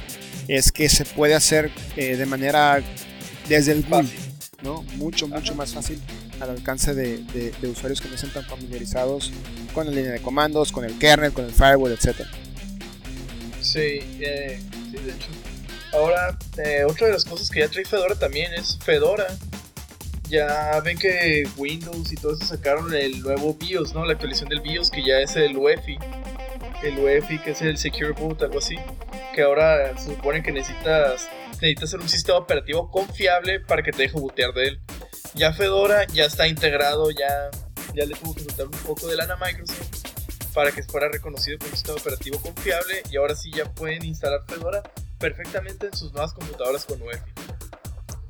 [0.48, 2.82] es que se puede hacer eh, de manera
[3.48, 4.10] desde el GUI.
[4.64, 4.84] ¿no?
[4.98, 5.58] Mucho, mucho Ajá.
[5.58, 6.00] más fácil
[6.40, 9.32] al alcance de, de- de usuarios que no estén tan familiarizados
[9.74, 12.22] con la línea de comandos, con el kernel, con el firewall, etc.
[13.62, 14.56] Sí, sí, de
[15.12, 15.28] hecho.
[15.94, 16.38] Ahora,
[16.88, 19.28] otra de las cosas que ya trae Fedora también es Fedora.
[20.32, 24.06] Ya ven que Windows y todo eso sacaron el nuevo BIOS, ¿no?
[24.06, 25.98] La actualización del BIOS que ya es el UEFI.
[26.84, 28.78] El UEFI que es el Secure Boot, algo así.
[29.36, 34.04] Que ahora se supone que necesitas, necesitas hacer un sistema operativo confiable para que te
[34.04, 34.80] deje bootear de él.
[35.34, 37.52] Ya Fedora ya está integrado, ya,
[37.94, 40.06] ya le tuvo que soltar un poco de lana a Microsoft
[40.54, 44.46] para que fuera reconocido como un sistema operativo confiable y ahora sí ya pueden instalar
[44.48, 44.82] Fedora
[45.20, 47.32] perfectamente en sus nuevas computadoras con UEFI.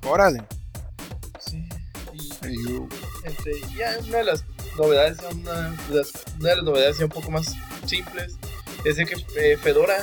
[0.08, 0.42] Órale.
[2.44, 4.46] Entre, ya una de las
[4.78, 8.38] novedades, una de las, una de las novedades ya un poco más simples,
[8.84, 9.98] es de que eh, Fedora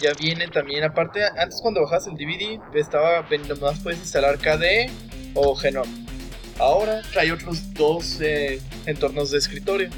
[0.00, 4.90] ya viene también, aparte, antes cuando bajas el DVD, estaba, nomás puedes instalar KDE
[5.34, 6.06] o Genome.
[6.58, 9.90] Ahora trae otros dos eh, entornos de escritorio,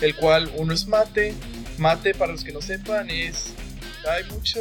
[0.00, 1.34] el cual uno es Mate.
[1.78, 3.52] Mate, para los que no sepan, es.
[4.08, 4.60] Hay mucha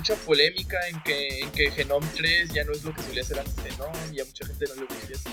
[0.00, 3.38] mucha polémica en que, en que Genome 3 ya no es lo que solía ser
[3.38, 5.30] antes Genome y a mucha gente no le gusta.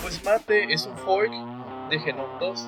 [0.00, 1.32] Pues Mate es un fork
[1.90, 2.60] de Genome 2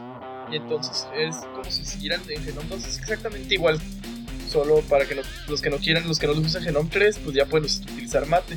[0.51, 3.81] y entonces es como si siguieran en Genome 2, es exactamente igual.
[4.51, 7.19] Solo para que no- los que no quieran, los que no les usan Genome 3,
[7.23, 8.57] pues ya pueden utilizar Mate.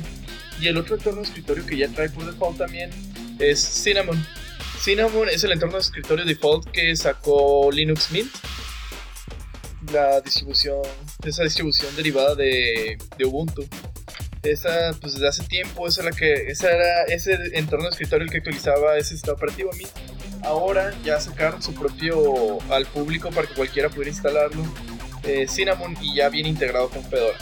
[0.60, 2.90] Y el otro entorno de escritorio que ya trae por default también
[3.38, 4.20] es Cinnamon.
[4.82, 8.32] Cinnamon es el entorno de escritorio default que sacó Linux Mint.
[9.92, 10.82] La distribución,
[11.24, 13.66] esa distribución derivada de, de Ubuntu.
[14.42, 18.30] Esa, pues desde hace tiempo, esa la que, esa era ese entorno de escritorio el
[18.30, 19.90] que actualizaba ese sistema operativo Mint.
[20.42, 24.62] Ahora ya sacaron su propio al público para que cualquiera pudiera instalarlo.
[25.24, 27.36] Eh, Cinnamon y ya bien integrado con Fedora.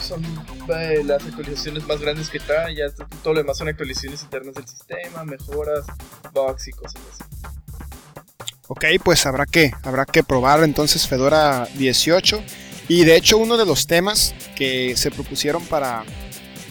[0.00, 0.22] Son
[0.68, 2.70] eh, las actualizaciones más grandes que está.
[2.70, 2.90] Ya
[3.22, 5.86] todo lo demás son actualizaciones internas del sistema, mejoras,
[6.34, 7.35] bugs y cosas así.
[8.68, 12.42] Ok, pues habrá que, habrá que probar entonces Fedora 18.
[12.88, 16.04] Y de hecho uno de los temas que se propusieron para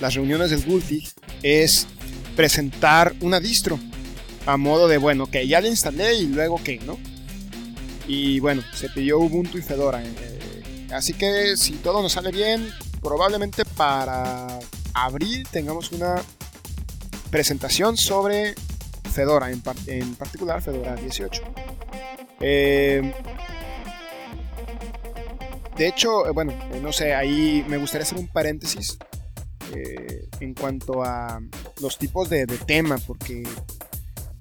[0.02, 1.10] las reuniones del Gultig
[1.44, 1.88] es
[2.36, 3.80] presentar una distro
[4.46, 6.98] a modo de, bueno, que ya la instalé y luego qué, ¿no?
[8.08, 10.02] Y bueno, se pidió Ubuntu y Fedora.
[10.04, 12.70] eh, así que si todo nos sale bien,
[13.02, 14.60] probablemente para
[14.94, 16.16] abril tengamos una
[17.32, 18.54] presentación sobre
[19.12, 21.42] Fedora, en, par- en particular Fedora 18.
[22.40, 23.14] Eh,
[25.78, 28.98] de hecho, eh, bueno, eh, no sé, ahí me gustaría hacer un paréntesis
[30.40, 31.42] en cuanto a
[31.82, 33.44] los tipos de, tema, porque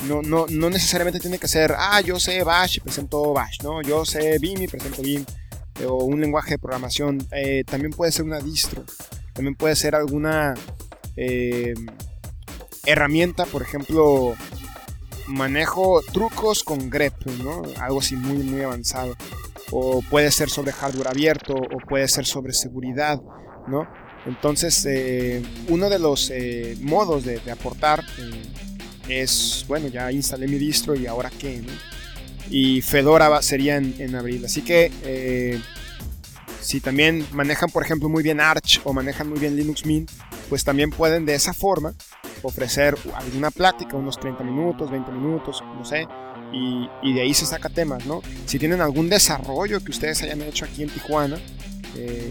[0.06, 3.82] no, no, no necesariamente tiene que ser, ah, yo sé Bash y presento Bash, ¿no?
[3.82, 7.26] Yo sé Vim y presento eh, o un lenguaje de programación.
[7.66, 8.84] También puede ser una distro,
[9.32, 10.54] también puede ser alguna
[12.86, 14.36] herramienta, por ejemplo,
[15.26, 17.62] manejo trucos con grep, ¿no?
[17.80, 19.16] Algo así muy, muy avanzado.
[19.70, 23.20] O puede ser sobre hardware abierto, o puede ser sobre seguridad,
[23.66, 23.88] ¿no?
[24.26, 28.42] Entonces, eh, uno de los eh, modos de, aportar eh,
[29.22, 31.72] es, bueno, ya instalé mi distro y ahora qué, ¿no?
[32.50, 34.44] Y Fedora va- sería en, en abril.
[34.44, 35.60] Así que
[36.60, 40.10] si también manejan, por ejemplo, muy bien Arch o manejan muy bien Linux Mint,
[40.48, 41.94] pues también pueden de esa forma
[42.44, 46.06] ofrecer alguna plática, unos 30 minutos, 20 minutos, no sé,
[46.52, 48.22] y, y de ahí se saca temas, ¿no?
[48.46, 51.38] Si tienen algún desarrollo que ustedes hayan hecho aquí en Tijuana,
[51.96, 52.30] eh,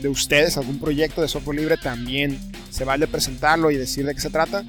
[0.00, 2.38] de ustedes, algún proyecto de software libre, también
[2.70, 4.64] se vale presentarlo y decir de qué se trata.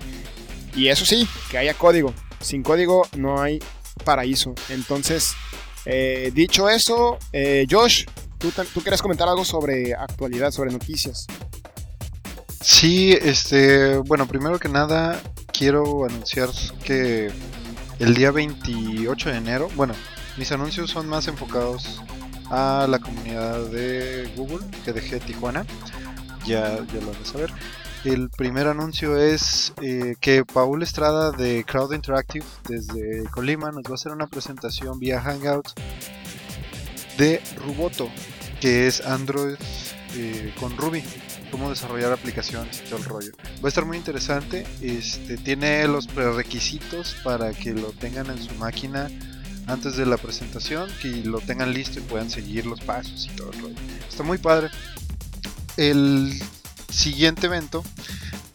[0.75, 2.13] Y eso sí, que haya código.
[2.39, 3.59] Sin código no hay
[4.03, 4.53] paraíso.
[4.69, 5.33] Entonces,
[5.85, 8.05] eh, dicho eso, eh, Josh,
[8.37, 11.27] ¿tú, tú quieres comentar algo sobre actualidad, sobre noticias.
[12.61, 15.19] Sí, este, bueno, primero que nada
[15.51, 16.49] quiero anunciar
[16.83, 17.31] que
[17.97, 19.95] el día 28 de enero, bueno,
[20.37, 22.01] mis anuncios son más enfocados
[22.51, 25.65] a la comunidad de Google que dejé Tijuana,
[26.45, 27.51] ya, ya lo van a saber.
[28.03, 33.91] El primer anuncio es eh, que Paul Estrada de Crowd Interactive desde Colima nos va
[33.91, 35.67] a hacer una presentación vía Hangout
[37.17, 38.09] de Ruboto,
[38.59, 39.55] que es Android
[40.15, 41.03] eh, con Ruby
[41.51, 43.31] cómo desarrollar aplicaciones y todo el rollo.
[43.63, 44.65] Va a estar muy interesante.
[44.81, 49.09] Este tiene los prerequisitos para que lo tengan en su máquina
[49.67, 53.51] antes de la presentación, que lo tengan listo y puedan seguir los pasos y todo
[53.51, 53.75] el rollo.
[54.09, 54.69] Está muy padre.
[55.77, 56.41] El
[56.89, 57.83] siguiente evento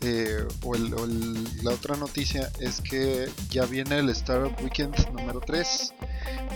[0.02, 5.94] eh, o, la otra noticia es que ya viene el Startup Weekend número 3.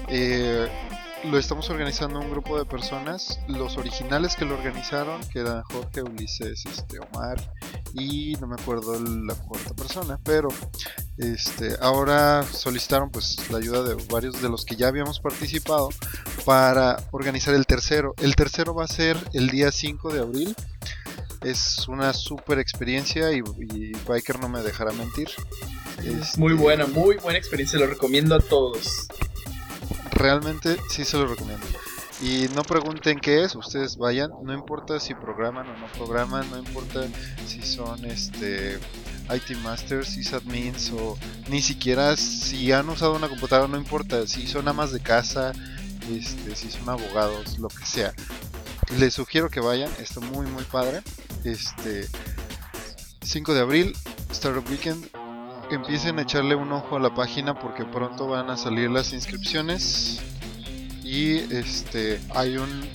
[0.08, 0.68] Eh,
[1.24, 6.02] lo estamos organizando un grupo de personas, los originales que lo organizaron, que eran Jorge,
[6.02, 7.38] Ulises, este, Omar
[7.94, 10.48] y no me acuerdo la cuarta persona, pero
[11.18, 15.90] este, ahora solicitaron pues la ayuda de varios de los que ya habíamos participado
[16.44, 18.14] para organizar el tercero.
[18.18, 20.56] El tercero va a ser el día 5 de abril.
[21.42, 25.28] Es una super experiencia y, y Biker no me dejará mentir.
[26.04, 29.08] Este, Muy buena, muy buena experiencia, lo recomiendo a todos.
[30.20, 31.66] Realmente sí se lo recomiendo.
[32.22, 36.58] Y no pregunten qué es, ustedes vayan, no importa si programan o no programan, no
[36.58, 37.00] importa
[37.46, 38.78] si son este
[39.34, 41.16] IT Masters, sysadmins o
[41.48, 45.52] ni siquiera si han usado una computadora, no importa si son amas de casa,
[46.10, 48.12] este, si son abogados, lo que sea.
[48.98, 51.00] Les sugiero que vayan, está muy muy padre.
[51.44, 52.06] Este
[53.22, 53.96] 5 de abril,
[54.30, 55.08] Startup Weekend,
[55.74, 60.20] empiecen a echarle un ojo a la página porque pronto van a salir las inscripciones
[61.02, 62.88] y este hay un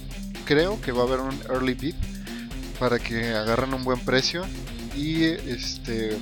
[0.45, 1.95] creo que va a haber un early bid
[2.79, 4.43] para que agarren un buen precio
[4.95, 6.17] y este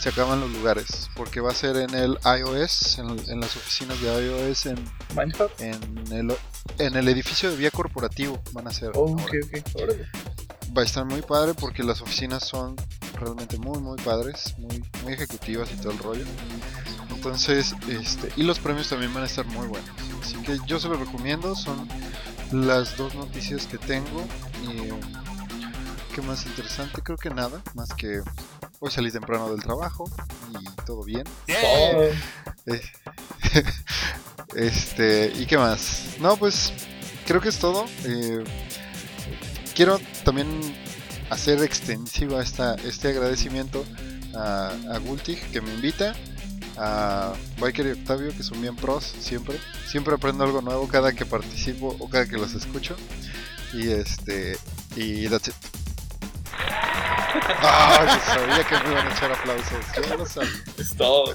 [0.00, 4.00] se acaban los lugares porque va a ser en el iOS en, en las oficinas
[4.00, 4.76] de iOS en,
[5.16, 5.50] Mindhub.
[5.58, 6.36] en el
[6.78, 9.82] en el edificio de vía corporativo van a ser Oh, ahora ok, ok.
[9.82, 10.08] Órale.
[10.76, 12.76] va a estar muy padre porque las oficinas son
[13.16, 16.24] realmente muy muy padres, muy, muy ejecutivas y todo el rollo.
[17.10, 19.90] Entonces, este, y los premios también van a estar muy buenos.
[20.22, 21.88] Así que yo se los recomiendo, son
[22.52, 24.24] las dos noticias que tengo.
[24.62, 24.90] Y,
[26.14, 27.02] ¿Qué más interesante?
[27.02, 28.22] Creo que nada, más que
[28.80, 30.04] hoy salí temprano del trabajo
[30.50, 31.24] y todo bien.
[31.48, 32.02] Oh,
[32.66, 32.80] Eh,
[34.56, 36.16] este, ¿y qué más?
[36.20, 36.72] No, pues
[37.26, 37.84] creo que es todo.
[38.04, 38.42] Eh,
[39.74, 40.48] quiero también
[41.30, 43.84] hacer extensiva esta, este agradecimiento
[44.34, 46.14] a, a Gultig que me invita,
[46.76, 49.58] a Biker y Octavio que son bien pros siempre.
[49.86, 52.96] Siempre aprendo algo nuevo cada que participo o cada que los escucho.
[53.72, 54.58] Y este,
[54.94, 55.54] y that's it.
[57.58, 60.08] Ah, yo sabía que me iban a echar aplausos.
[60.08, 60.50] Yo lo sabía.
[60.78, 61.34] es todo.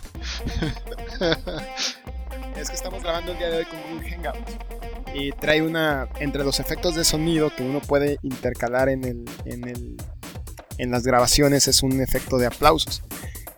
[2.55, 4.80] Es que estamos grabando el día de hoy con Google Hangout.
[5.13, 6.07] Y trae una.
[6.19, 9.97] Entre los efectos de sonido que uno puede intercalar en, el, en, el,
[10.77, 13.03] en las grabaciones, es un efecto de aplausos.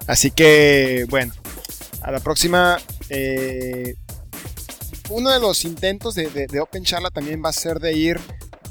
[0.08, 1.34] Así que, bueno,
[2.02, 2.80] a la próxima.
[3.10, 3.96] eh,
[5.10, 8.20] uno de los intentos de, Open Charla también va a ser de ir.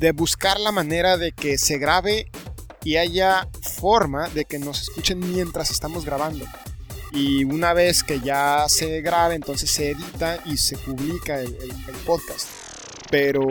[0.01, 2.29] De buscar la manera de que se grabe
[2.83, 6.45] y haya forma de que nos escuchen mientras estamos grabando.
[7.13, 11.73] Y una vez que ya se grabe, entonces se edita y se publica el
[12.05, 12.49] podcast.
[13.13, 13.47] Pero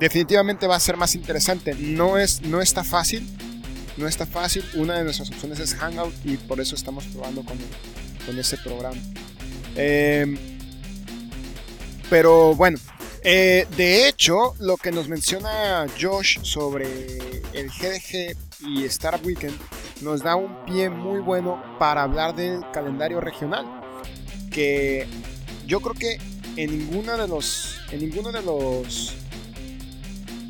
[0.00, 1.76] definitivamente va a ser más interesante.
[1.78, 3.24] No, es, no está fácil.
[3.96, 4.64] No está fácil.
[4.74, 7.56] Una de nuestras opciones es Hangout y por eso estamos probando con,
[8.26, 9.00] con ese programa.
[9.76, 10.36] Em,
[12.10, 12.76] pero bueno,
[13.22, 16.86] eh, de hecho, lo que nos menciona Josh sobre
[17.52, 19.56] el GDG y Startup Weekend
[20.00, 23.64] nos da un pie muy bueno para hablar del calendario regional.
[24.50, 25.06] Que
[25.66, 29.14] yo creo que en ninguno de los, en ninguno de los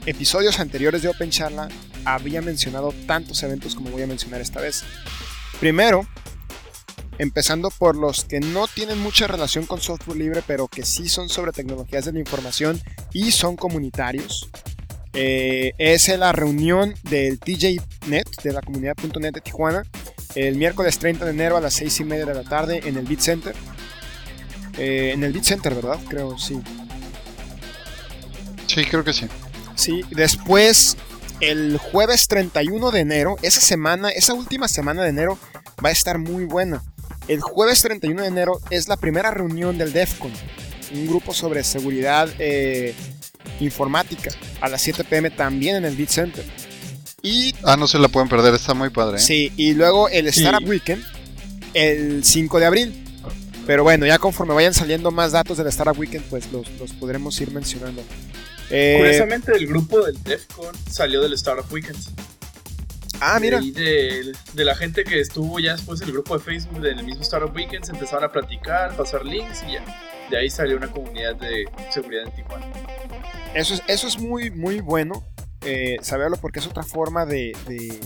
[0.06, 1.68] episodios anteriores de Open Charla
[2.04, 4.84] había mencionado tantos eventos como voy a mencionar esta vez.
[5.58, 6.06] Primero,
[7.18, 11.28] empezando por los que no tienen mucha relación con software libre, pero que sí son
[11.28, 12.80] sobre tecnologías de la información
[13.12, 14.48] y son comunitarios.
[15.12, 19.82] Eh, es la reunión del TJNet, de la comunidad.net de Tijuana,
[20.34, 23.06] el miércoles 30 de enero a las 6 y media de la tarde en el
[23.06, 23.54] Beat Center.
[24.78, 25.98] Eh, en el Beat Center, ¿verdad?
[26.08, 26.60] Creo, sí.
[28.66, 29.26] Sí, creo que sí.
[29.74, 30.96] Sí, después
[31.40, 35.38] el jueves 31 de enero, esa semana, esa última semana de enero
[35.84, 36.82] va a estar muy buena.
[37.28, 40.32] El jueves 31 de enero es la primera reunión del DEFCON,
[40.94, 42.94] un grupo sobre seguridad eh,
[43.60, 46.44] informática, a las 7 pm también en el Beat Center.
[47.22, 49.16] Y Ah, no se la pueden perder, está muy padre.
[49.16, 49.20] ¿eh?
[49.20, 50.44] Sí, y luego el Sí.
[50.44, 51.02] Startup Weekend
[51.74, 53.02] el 5 de abril.
[53.66, 57.40] Pero bueno, ya conforme vayan saliendo más datos del Startup Weekend, pues los, los podremos
[57.40, 58.02] ir mencionando.
[58.70, 61.98] Eh, Curiosamente, el grupo del DEFCON salió del Startup Weekend.
[63.20, 63.58] ah, mira.
[63.58, 66.80] De, ahí de, de la gente que estuvo ya después en el grupo de Facebook
[66.80, 69.84] del mismo Startup Weekend, se empezaron a platicar, pasar links y ya.
[70.30, 72.66] De ahí salió una comunidad de seguridad en Tijuana.
[73.54, 75.24] Eso es, eso es muy, muy bueno
[75.62, 77.56] eh, saberlo porque es otra forma de...
[77.68, 78.00] de-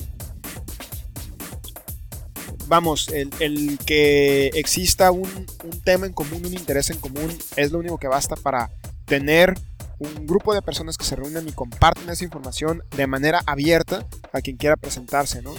[2.70, 5.28] Vamos, el, que exista un,
[5.64, 8.70] un tema en común, un interés en común, es lo único que basta para
[9.06, 9.54] tener
[9.98, 14.40] un grupo de personas que se reúnen y comparten esa información de manera abierta a
[14.40, 15.52] quien quiera presentarse, ¿no?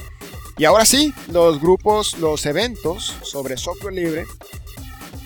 [0.58, 4.26] Y ahora sí, los grupos, los eventos sobre software libre,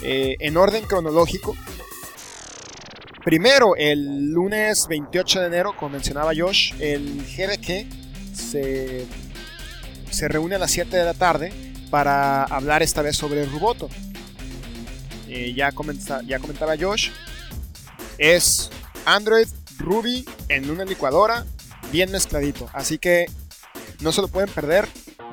[0.02, 1.56] eh, en orden cronológico,
[3.24, 7.88] Primero, el lunes 28 de enero, como mencionaba Josh, el GDG
[8.36, 9.08] se,
[10.12, 13.90] se reúne a las 7 de la tarde para hablar esta vez sobre Ruboto.
[15.28, 17.10] Eh, ya, comenta- ya comentaba Josh,
[18.18, 18.70] es
[19.06, 21.46] Android, Ruby en una licuadora,
[21.92, 22.70] bien mezcladito.
[22.74, 23.26] Así que
[24.02, 24.88] no se lo pueden perder.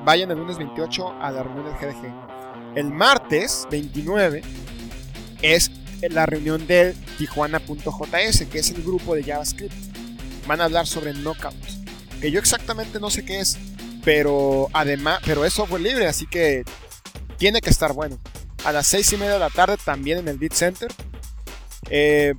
[0.05, 2.77] Vayan el lunes 28 a la reunión del GDG.
[2.77, 4.41] El martes 29
[5.41, 5.71] es
[6.09, 9.73] la reunión del Tijuana.js, que es el grupo de JavaScript.
[10.47, 11.55] Van a hablar sobre Knockout,
[12.19, 13.57] que yo exactamente no sé qué es,
[14.03, 16.63] pero además, pero es software libre, así que
[17.37, 18.19] tiene que estar bueno.
[18.65, 20.91] A las 6 y media de la tarde también en el Beat Center.
[21.89, 22.33] Eh,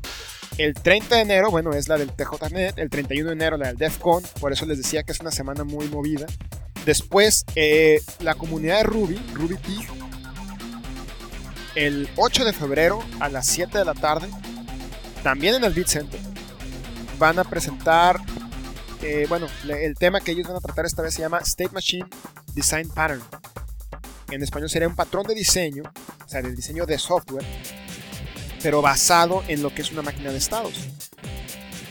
[0.56, 2.78] el 30 de enero, bueno, es la del TJNet.
[2.78, 4.22] El 31 de enero la del DEFCON.
[4.40, 6.26] Por eso les decía que es una semana muy movida.
[6.86, 9.58] Después, eh, la comunidad de Ruby, Ruby
[11.74, 14.28] el 8 de febrero a las 7 de la tarde,
[15.22, 16.20] también en el Beat Center,
[17.18, 18.20] van a presentar,
[19.04, 22.06] eh, bueno, el tema que ellos van a tratar esta vez se llama State Machine
[22.54, 23.22] Design Pattern.
[24.30, 25.82] En español sería un patrón de diseño,
[26.24, 27.44] o sea, del diseño de software,
[28.62, 30.74] pero basado en lo que es una máquina de estados.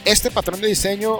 [0.05, 1.19] Este patrón de diseño,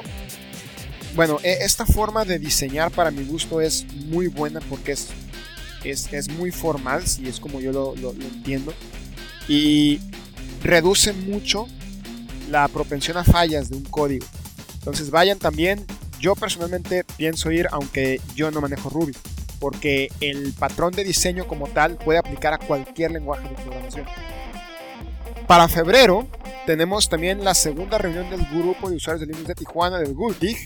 [1.15, 5.09] bueno, e- esta forma de diseñar para mi gusto es muy buena porque es
[5.83, 8.73] es, es muy formal, si es como yo lo- lo entiendo,
[9.49, 9.99] y
[10.63, 11.67] reduce mucho
[12.49, 14.25] la propensión a fallas de un código.
[14.84, 15.86] Entonces vayan también,
[16.19, 19.15] yo personalmente pienso ir, aunque yo no manejo Ruby.
[19.59, 24.05] porque el patrón de diseño como tal puede aplicar a cualquier lenguaje de programación.
[25.47, 26.27] Para febrero
[26.65, 30.57] tenemos también la segunda reunión del grupo de usuarios de Linux de Tijuana del Gultig.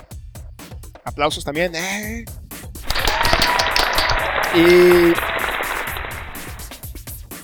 [1.03, 1.75] Aplausos también.
[1.75, 2.25] ¡eh!
[4.55, 5.13] Y,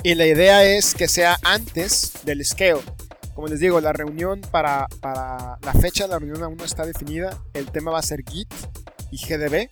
[0.10, 2.82] y la idea es que sea antes del scale.
[3.36, 6.86] Como les digo, la reunión para, para la fecha de la reunión aún no está
[6.86, 7.38] definida.
[7.54, 8.54] El tema va a ser Git
[9.12, 9.68] y GDB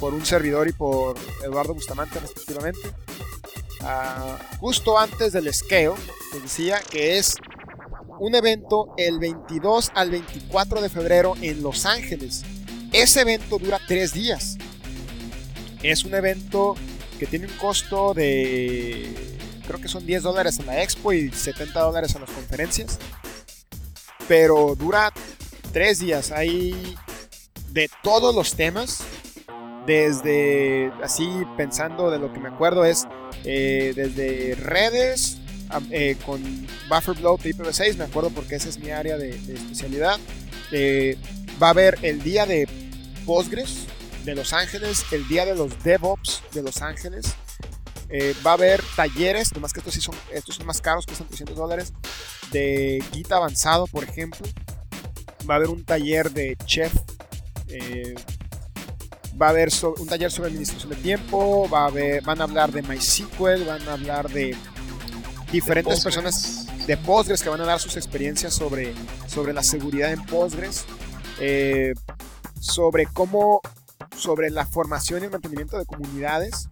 [0.00, 2.80] por un servidor y por Eduardo Bustamante respectivamente.
[3.80, 5.96] Ah, justo antes del esqueo,
[6.32, 7.36] les decía que es
[8.20, 12.44] un evento el 22 al 24 de febrero en Los Ángeles.
[12.92, 14.56] Ese evento dura tres días.
[15.82, 16.76] Es un evento
[17.18, 19.33] que tiene un costo de,
[19.66, 22.98] creo que son 10 dólares en la expo y 70 dólares en las conferencias.
[24.28, 25.12] Pero dura
[25.72, 26.30] tres días.
[26.32, 26.96] Hay
[27.72, 29.02] de todos los temas.
[29.86, 33.06] Desde, así pensando de lo que me acuerdo, es
[33.44, 35.36] eh, desde redes
[35.90, 36.42] eh, con
[36.88, 40.18] Bufferbloat y IPv6, me acuerdo porque esa es mi área de, especialidad.
[40.72, 41.18] Eh,
[41.62, 42.66] va a haber el día de
[43.26, 43.86] Postgres
[44.24, 47.34] de Los Ángeles, el día de los DevOps de Los Ángeles.
[48.46, 51.56] Va a haber talleres, nomás que estos sí son, estos son más caros, cuestan 300
[51.56, 51.92] dólares,
[52.52, 54.46] de Git avanzado, por ejemplo.
[55.48, 56.92] Va a haber un taller de Chef
[59.40, 62.72] va a haber un taller sobre administración de tiempo, va a haber, van a hablar
[62.72, 64.56] de MySQL, van a hablar de
[65.50, 68.94] diferentes personas de Postgres que van a dar sus experiencias sobre,
[69.26, 70.84] sobre la seguridad en Postgres,
[71.40, 71.94] eh,
[72.60, 73.60] sobre cómo,
[74.16, 76.68] sobre la formación y el mantenimiento de comunidades,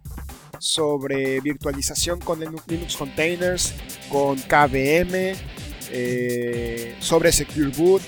[0.63, 3.73] sobre virtualización con Linux Containers,
[4.07, 5.35] con KVM,
[5.91, 8.01] eh, sobre Secure Boot,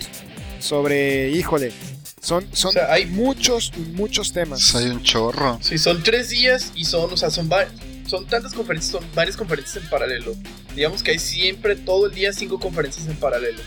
[0.59, 1.73] sobre, híjole,
[2.21, 4.73] son, son hay muchos, muchos temas.
[4.73, 5.59] Hay un chorro.
[5.61, 7.49] Sí, son tres días y son, o sea, son
[8.07, 10.33] son tantas conferencias, son varias conferencias en paralelo.
[10.73, 13.61] Digamos que hay siempre todo el día cinco conferencias en paralelo.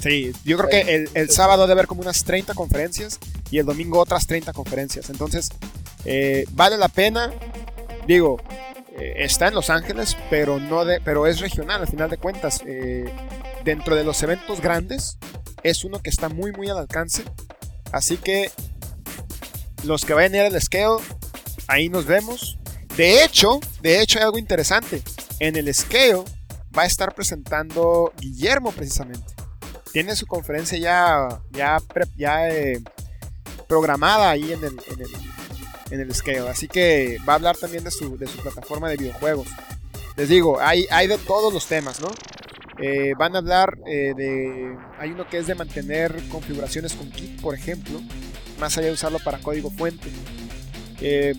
[0.00, 3.18] Sí, yo creo que el, el sábado debe haber como unas 30 conferencias
[3.50, 5.08] y el domingo otras 30 conferencias.
[5.08, 5.48] Entonces,
[6.04, 7.32] eh, vale la pena.
[8.06, 8.38] Digo,
[8.98, 12.62] eh, está en Los Ángeles, pero, no de, pero es regional al final de cuentas.
[12.66, 13.12] Eh,
[13.64, 15.18] dentro de los eventos grandes,
[15.62, 17.24] es uno que está muy, muy al alcance.
[17.92, 18.50] Así que
[19.84, 20.98] los que vayan a ir al scale,
[21.68, 22.58] ahí nos vemos.
[22.96, 25.02] De hecho, de hecho hay algo interesante.
[25.38, 26.22] En el scale
[26.76, 29.34] va a estar presentando Guillermo precisamente.
[29.92, 31.78] Tiene su conferencia ya, ya,
[32.16, 32.82] ya eh,
[33.68, 34.78] programada ahí en, el,
[36.12, 36.48] scale.
[36.48, 39.48] Así que va a hablar también de su, de su plataforma de videojuegos.
[40.16, 42.08] Les digo, hay, hay de todos los temas, ¿no?
[42.78, 44.76] Eh, van a hablar eh, de.
[44.98, 48.00] Hay uno que es de mantener configuraciones con Git, por ejemplo,
[48.58, 50.08] más allá de usarlo para código fuente.
[51.00, 51.34] Eh,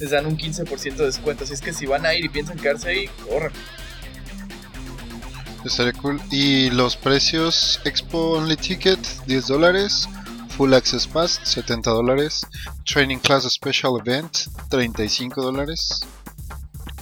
[0.00, 1.44] les dan un 15% de descuento.
[1.44, 3.52] Así es que si van a ir y piensan quedarse ahí, corran.
[6.30, 10.08] Y los precios Expo Only Ticket, 10 dólares.
[10.56, 12.44] Full Access Pass, 70 dólares.
[12.84, 14.38] Training Class Special Event,
[14.70, 16.00] 35 dólares.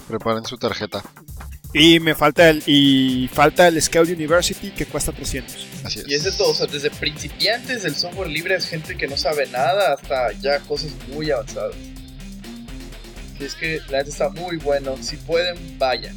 [0.08, 1.02] Preparen su tarjeta.
[1.72, 5.66] Y me falta el y falta el Scout University que cuesta 300.
[5.84, 6.08] Así es.
[6.08, 9.16] Y es de todo, o sea, desde principiantes del software libre es gente que no
[9.16, 11.76] sabe nada hasta ya cosas muy avanzadas.
[13.38, 14.96] Y es que la gente está muy bueno.
[15.00, 16.14] Si pueden, vayan.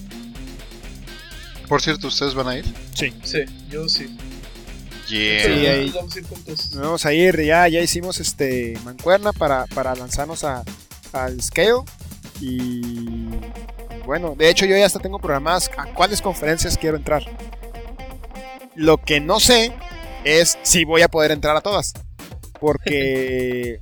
[1.67, 2.65] Por cierto, ¿ustedes van a ir?
[2.93, 3.13] Sí.
[3.23, 4.17] Sí, yo sí.
[5.09, 5.91] Yeah.
[5.93, 6.71] vamos a ir juntos.
[6.73, 10.63] Vamos a ir, ya, ya hicimos este mancuerna para, para lanzarnos a,
[11.11, 11.83] al scale.
[12.41, 13.29] Y
[14.05, 17.23] bueno, de hecho yo ya hasta tengo programadas a cuáles conferencias quiero entrar.
[18.75, 19.71] Lo que no sé
[20.23, 21.93] es si voy a poder entrar a todas.
[22.59, 23.81] Porque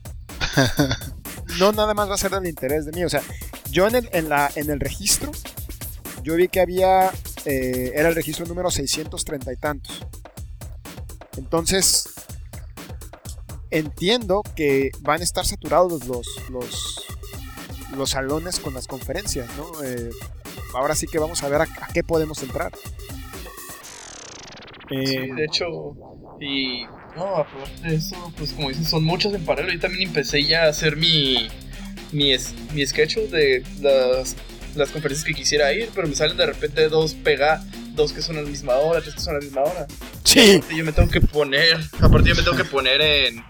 [1.59, 3.03] no nada más va a ser del interés de mí.
[3.03, 3.21] O sea,
[3.69, 5.31] yo en el, en la, en el registro,
[6.23, 7.11] yo vi que había
[7.45, 10.05] eh, era el registro número 630 y tantos.
[11.37, 12.09] Entonces,
[13.69, 17.05] entiendo que van a estar saturados los, los,
[17.95, 19.83] los salones con las conferencias, ¿no?
[19.83, 20.09] Eh,
[20.73, 22.71] ahora sí que vamos a ver a, a qué podemos entrar.
[24.89, 25.95] Sí, Eh, de hecho,
[26.39, 26.85] y
[27.15, 29.73] no, aparte de eso, pues como dices, son muchas en paralelo.
[29.73, 31.47] Yo también empecé ya a hacer mi,
[32.11, 34.35] mi, es- mi schedule de las,
[34.75, 37.63] las conferencias que quisiera ir, pero me salen de repente dos pega,
[37.93, 39.87] dos que son a la misma hora, tres que son a la misma hora.
[40.25, 43.43] sí, Aparte yo me tengo que poner, aparte yo me tengo que poner en,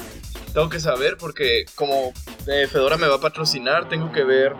[0.53, 2.13] tengo que saber porque como
[2.45, 4.53] Fedora me va a patrocinar, tengo que ver,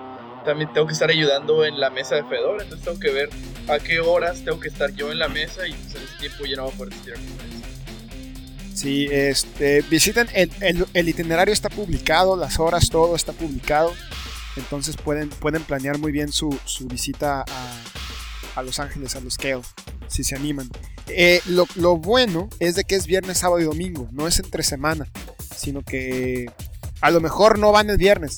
[0.46, 3.30] también tengo que estar ayudando en la mesa de Fedora, entonces tengo que ver
[3.70, 6.46] a qué horas tengo que estar yo en la mesa y pues, en ese tiempo
[6.46, 7.18] ya no voy a poder asistir a
[8.74, 10.50] sí, este, visiten, el,
[10.94, 13.94] el- itinerario está publicado, las horas, todo está publicado.
[14.58, 17.82] Entonces pueden, pueden planear muy bien su, su visita a,
[18.56, 19.62] a Los Ángeles, a los Scale,
[20.08, 20.68] si se animan.
[21.16, 25.08] Eh, lo, bueno es de que es viernes, sábado y domingo, no es entre semana,
[25.56, 26.52] sino que
[27.02, 28.38] a lo mejor no van el viernes,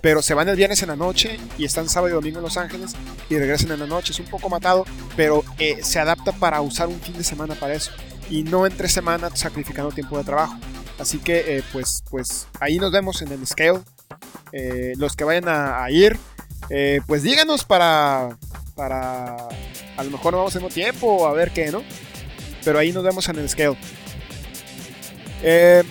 [0.00, 2.56] pero se van el viernes en la noche y están sábado y domingo en Los
[2.56, 2.92] Ángeles
[3.30, 4.12] y regresan en la noche.
[4.12, 4.84] Es un poco matado,
[5.16, 7.92] pero eh, se adapta para usar un fin de semana para eso
[8.28, 10.58] y no entre semana sacrificando tiempo de trabajo.
[10.98, 13.80] Así que, eh, pues, pues ahí nos vemos en el scale.
[14.96, 16.16] Los que vayan a, ir,
[17.06, 18.38] pues díganos para,
[18.74, 19.36] para.
[19.96, 21.82] A lo mejor no vamos al mismo tiempo a ver qué, ¿no?
[22.64, 23.76] Pero ahí nos vemos en el scale.
[25.42, 25.82] Eh,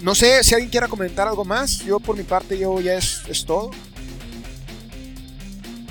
[0.00, 1.80] no sé si alguien quiera comentar algo más.
[1.80, 3.70] Yo, por mi parte, yo ya es, es todo.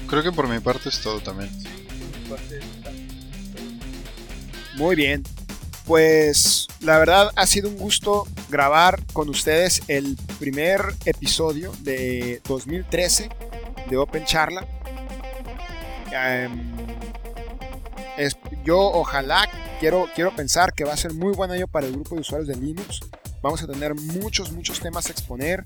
[0.07, 1.49] Creo que por mi parte es todo también.
[1.61, 1.67] Sí,
[1.99, 2.95] por mi parte está todo.
[4.75, 5.23] Muy bien.
[5.85, 13.29] Pues la verdad ha sido un gusto grabar con ustedes el primer episodio de 2013
[13.89, 14.67] de Open Charla.
[16.17, 16.73] Em,
[18.17, 19.47] es- yo ojalá
[19.79, 22.47] quiero, quiero pensar que va a ser muy buen año para el grupo de usuarios
[22.47, 23.01] de Linux.
[23.41, 25.61] Vamos a tener muchos, muchos temas a exponer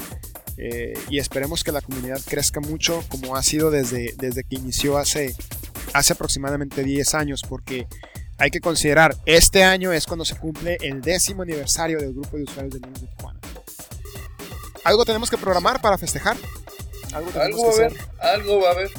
[0.58, 4.98] eh, y esperemos que la comunidad crezca mucho como ha sido desde, desde que inició
[4.98, 5.34] hace,
[5.94, 7.88] hace aproximadamente 10 años porque
[8.38, 12.44] hay que considerar, este año es cuando se cumple el décimo aniversario del grupo de
[12.44, 13.40] usuarios de Linux de Tijuana.
[14.84, 16.36] ¿Algo tenemos que programar para festejar?
[17.14, 18.92] ¿Algo tenemos Algo va a haber, algo va a haber.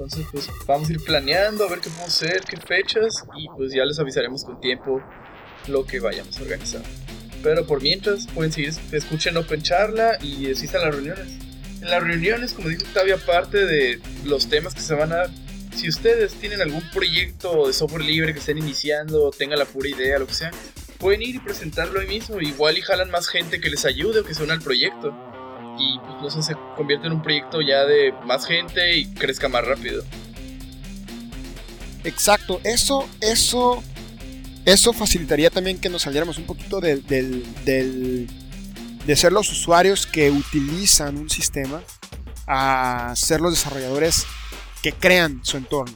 [0.00, 3.70] Entonces, pues vamos a ir planeando, a ver qué podemos hacer, qué fechas, y pues
[3.74, 5.02] ya les avisaremos con tiempo
[5.68, 6.80] lo que vayamos a organizar.
[7.42, 11.26] Pero por mientras, pueden seguir, escuchen Open Charla y asistan las reuniones.
[11.82, 15.24] En las reuniones, como dijo Octavio, aparte de los temas que se van a
[15.76, 20.18] si ustedes tienen algún proyecto de software libre que estén iniciando, tengan la pura idea,
[20.18, 20.50] lo que sea,
[20.98, 22.40] pueden ir y presentarlo ahí mismo.
[22.40, 25.29] Igual y jalan más gente que les ayude o que se una al proyecto
[25.80, 29.48] y pues no sé, se convierte en un proyecto ya de más gente y crezca
[29.48, 30.04] más rápido.
[32.04, 33.82] Exacto, eso, eso,
[34.64, 38.26] eso facilitaría también que nos saliéramos un poquito del, del, del-
[39.06, 41.82] de ser los usuarios que utilizan un sistema
[42.46, 44.26] a ser los desarrolladores
[44.82, 45.94] que crean su entorno.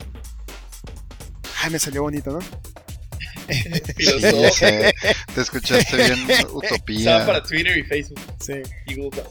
[1.63, 2.39] Ay, me salió bonito, ¿no?
[3.47, 7.27] Te escuchaste bien Estaba utopía.
[7.27, 8.55] para Twitter y Facebook Sí.
[8.87, 9.25] y Google.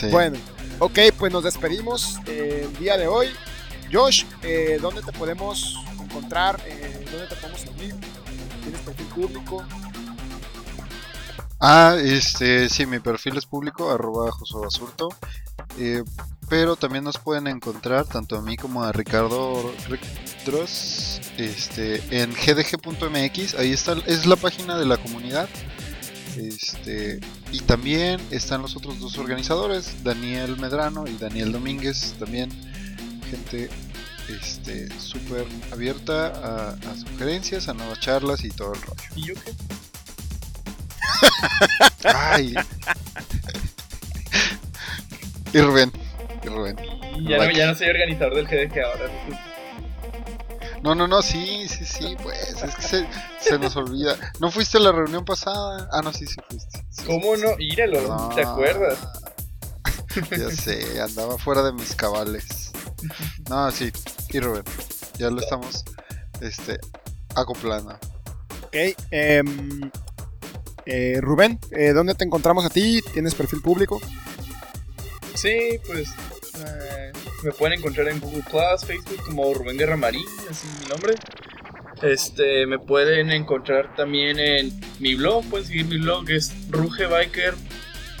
[0.00, 0.06] Sí.
[0.08, 0.38] Bueno,
[0.78, 3.28] ok, pues nos despedimos eh, el día de hoy.
[3.92, 6.58] Josh, eh, ¿dónde te podemos encontrar?
[6.64, 7.94] Eh, ¿Dónde te podemos seguir?
[8.62, 9.64] ¿Tienes perfil público?
[11.60, 15.10] Ah, este, sí, mi perfil es público, arroba Josué Basurto.
[15.78, 16.02] Eh,
[16.48, 19.72] pero también nos pueden encontrar, tanto a mí como a Ricardo
[20.46, 23.54] Dross, este, en gdg.mx.
[23.54, 25.48] Ahí está, es la página de la comunidad.
[26.36, 27.20] Este,
[27.52, 32.50] y también están los otros dos organizadores, Daniel Medrano y Daniel Domínguez, también
[33.30, 33.68] gente
[34.28, 39.02] este súper abierta a, a sugerencias, a nuevas charlas y todo el rollo.
[39.16, 39.52] ¿Y yo qué?
[42.04, 42.54] Ay.
[45.52, 45.92] y Rubén.
[46.42, 46.76] Y Rubén.
[47.28, 49.10] Ya, no, ya no soy organizador del GDG ahora.
[50.82, 53.06] No, no, no, sí, sí, sí, pues es que se,
[53.40, 54.16] se nos olvida.
[54.40, 55.88] ¿No fuiste a la reunión pasada?
[55.92, 56.82] Ah, no, sí, sí fuiste.
[56.90, 57.50] Sí, ¿Cómo no?
[57.58, 58.28] Íralo, No.
[58.34, 58.98] ¿te acuerdas?
[60.30, 62.72] Ya sé, andaba fuera de mis cabales.
[63.48, 63.92] No, sí,
[64.30, 64.64] y Rubén.
[65.18, 65.84] Ya lo estamos
[66.40, 66.78] este,
[67.34, 67.92] acoplando.
[68.64, 68.76] Ok,
[69.10, 69.90] em,
[70.86, 73.02] eh, Rubén, eh, ¿dónde te encontramos a ti?
[73.12, 74.00] ¿Tienes perfil público?
[75.34, 76.08] Sí, pues
[76.66, 77.12] eh,
[77.42, 81.14] me pueden encontrar en Google Plus, Facebook como Rubén Guerra Marín, así es mi nombre.
[82.02, 87.54] Este, me pueden encontrar también en mi blog, pueden seguir mi blog, es Ruge Biker,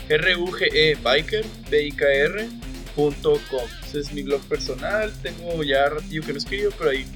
[0.08, 2.48] R-U-G-E Biker, B-I-K-R,
[2.94, 3.62] punto com.
[3.84, 7.06] Ese es mi blog personal, tengo ya ratillo que no escribo, pero ahí,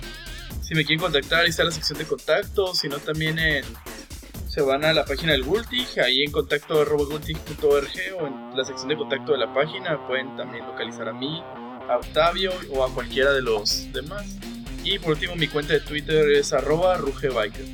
[0.62, 3.64] si me quieren contactar, ahí está la sección de contacto, si no también en,
[4.48, 7.90] se van a la página del Gultig, ahí en contacto gultig.org
[8.20, 11.42] o en la sección de contacto de la página pueden también localizar a mí,
[11.88, 14.26] a Octavio o a cualquiera de los demás.
[14.82, 17.66] Y por último mi cuenta de Twitter es arroba rugebiker.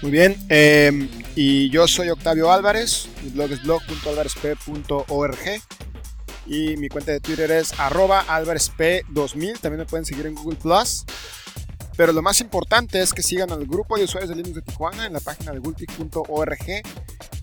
[0.00, 5.38] Muy bien, eh, y yo soy Octavio Álvarez, mi blog es blog.alvarezp.org
[6.46, 11.04] y mi cuenta de Twitter es arroba alvarezp2000, también me pueden seguir en Google Plus.
[11.96, 15.06] Pero lo más importante es que sigan al grupo de usuarios de Linux de Tijuana
[15.06, 16.82] en la página de gultic.org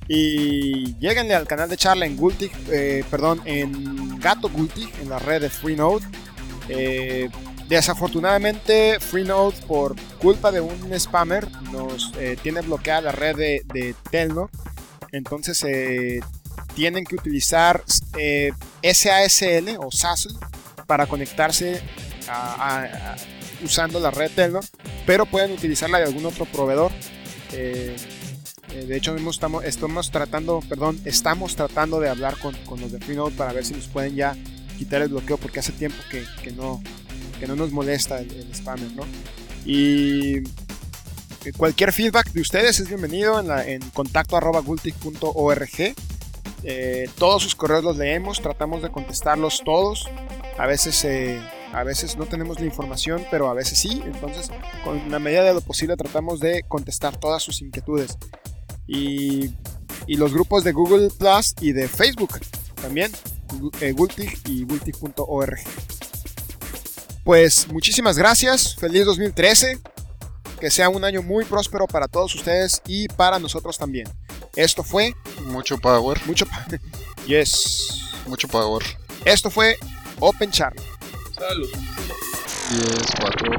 [0.07, 5.19] y lleguenle al canal de charla en Gultic, eh, perdón, en Gato Gultic, en la
[5.19, 6.05] red de Freenode.
[6.69, 7.29] Eh,
[7.67, 13.95] desafortunadamente, Freenode, por culpa de un spammer, nos eh, tiene bloqueada la red de, de
[14.11, 14.49] Telnor.
[15.11, 15.63] Entonces,
[16.75, 20.37] tienen que utilizar SASL o SASL
[20.85, 21.81] para conectarse
[23.63, 24.63] usando la red Telnor,
[25.05, 26.91] pero pueden utilizarla de algún otro proveedor.
[28.75, 29.15] Eh, de hecho,
[29.63, 33.87] estamos, tratando, perdón, estamos tratando de hablar con, los de Freenode para ver si nos
[33.87, 34.35] pueden ya
[34.77, 36.81] quitar el bloqueo porque hace tiempo que, no,
[37.55, 39.03] nos molesta el, el spammer, ¿no?
[39.65, 40.39] Y
[41.45, 43.81] eh, cualquier feedback de ustedes es bienvenido en, la, en
[44.33, 44.61] arroba.
[46.67, 50.09] Eh, todos sus correos los leemos, tratamos de contestarlos todos.
[50.57, 51.39] A veces, eh,
[51.71, 54.01] a veces no tenemos la información, pero a veces sí.
[54.05, 54.49] Entonces,
[54.83, 58.17] con la medida de lo posible, tratamos de contestar todas sus inquietudes.
[58.87, 59.51] Y,
[60.07, 62.39] y los grupos de Google Plus y de Facebook
[62.81, 63.11] también,
[63.81, 65.57] eh, Gultig y gultig.org.
[67.23, 69.79] Pues muchísimas gracias, feliz 2013,
[70.59, 74.07] que sea un año muy próspero para todos ustedes y para nosotros también.
[74.55, 75.15] Esto fue
[75.47, 76.45] Mucho power, mucho.
[76.45, 76.65] pa-
[77.27, 78.01] Yes.
[78.27, 78.83] mucho power.
[79.25, 79.77] Esto fue
[80.19, 80.81] Open Charla.
[81.35, 81.69] Salud.
[82.69, 82.85] 10,
[83.19, 83.51] 4.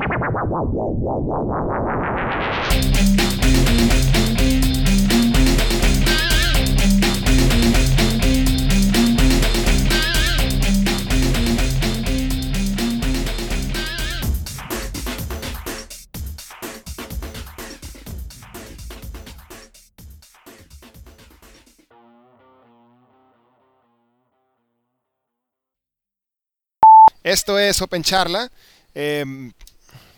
[27.26, 28.52] Esto es Open Charla.
[28.94, 29.52] Em,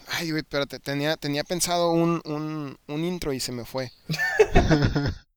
[0.09, 3.91] ay, güey, espérate, tenía, pensado un, un, un intro y se me fue.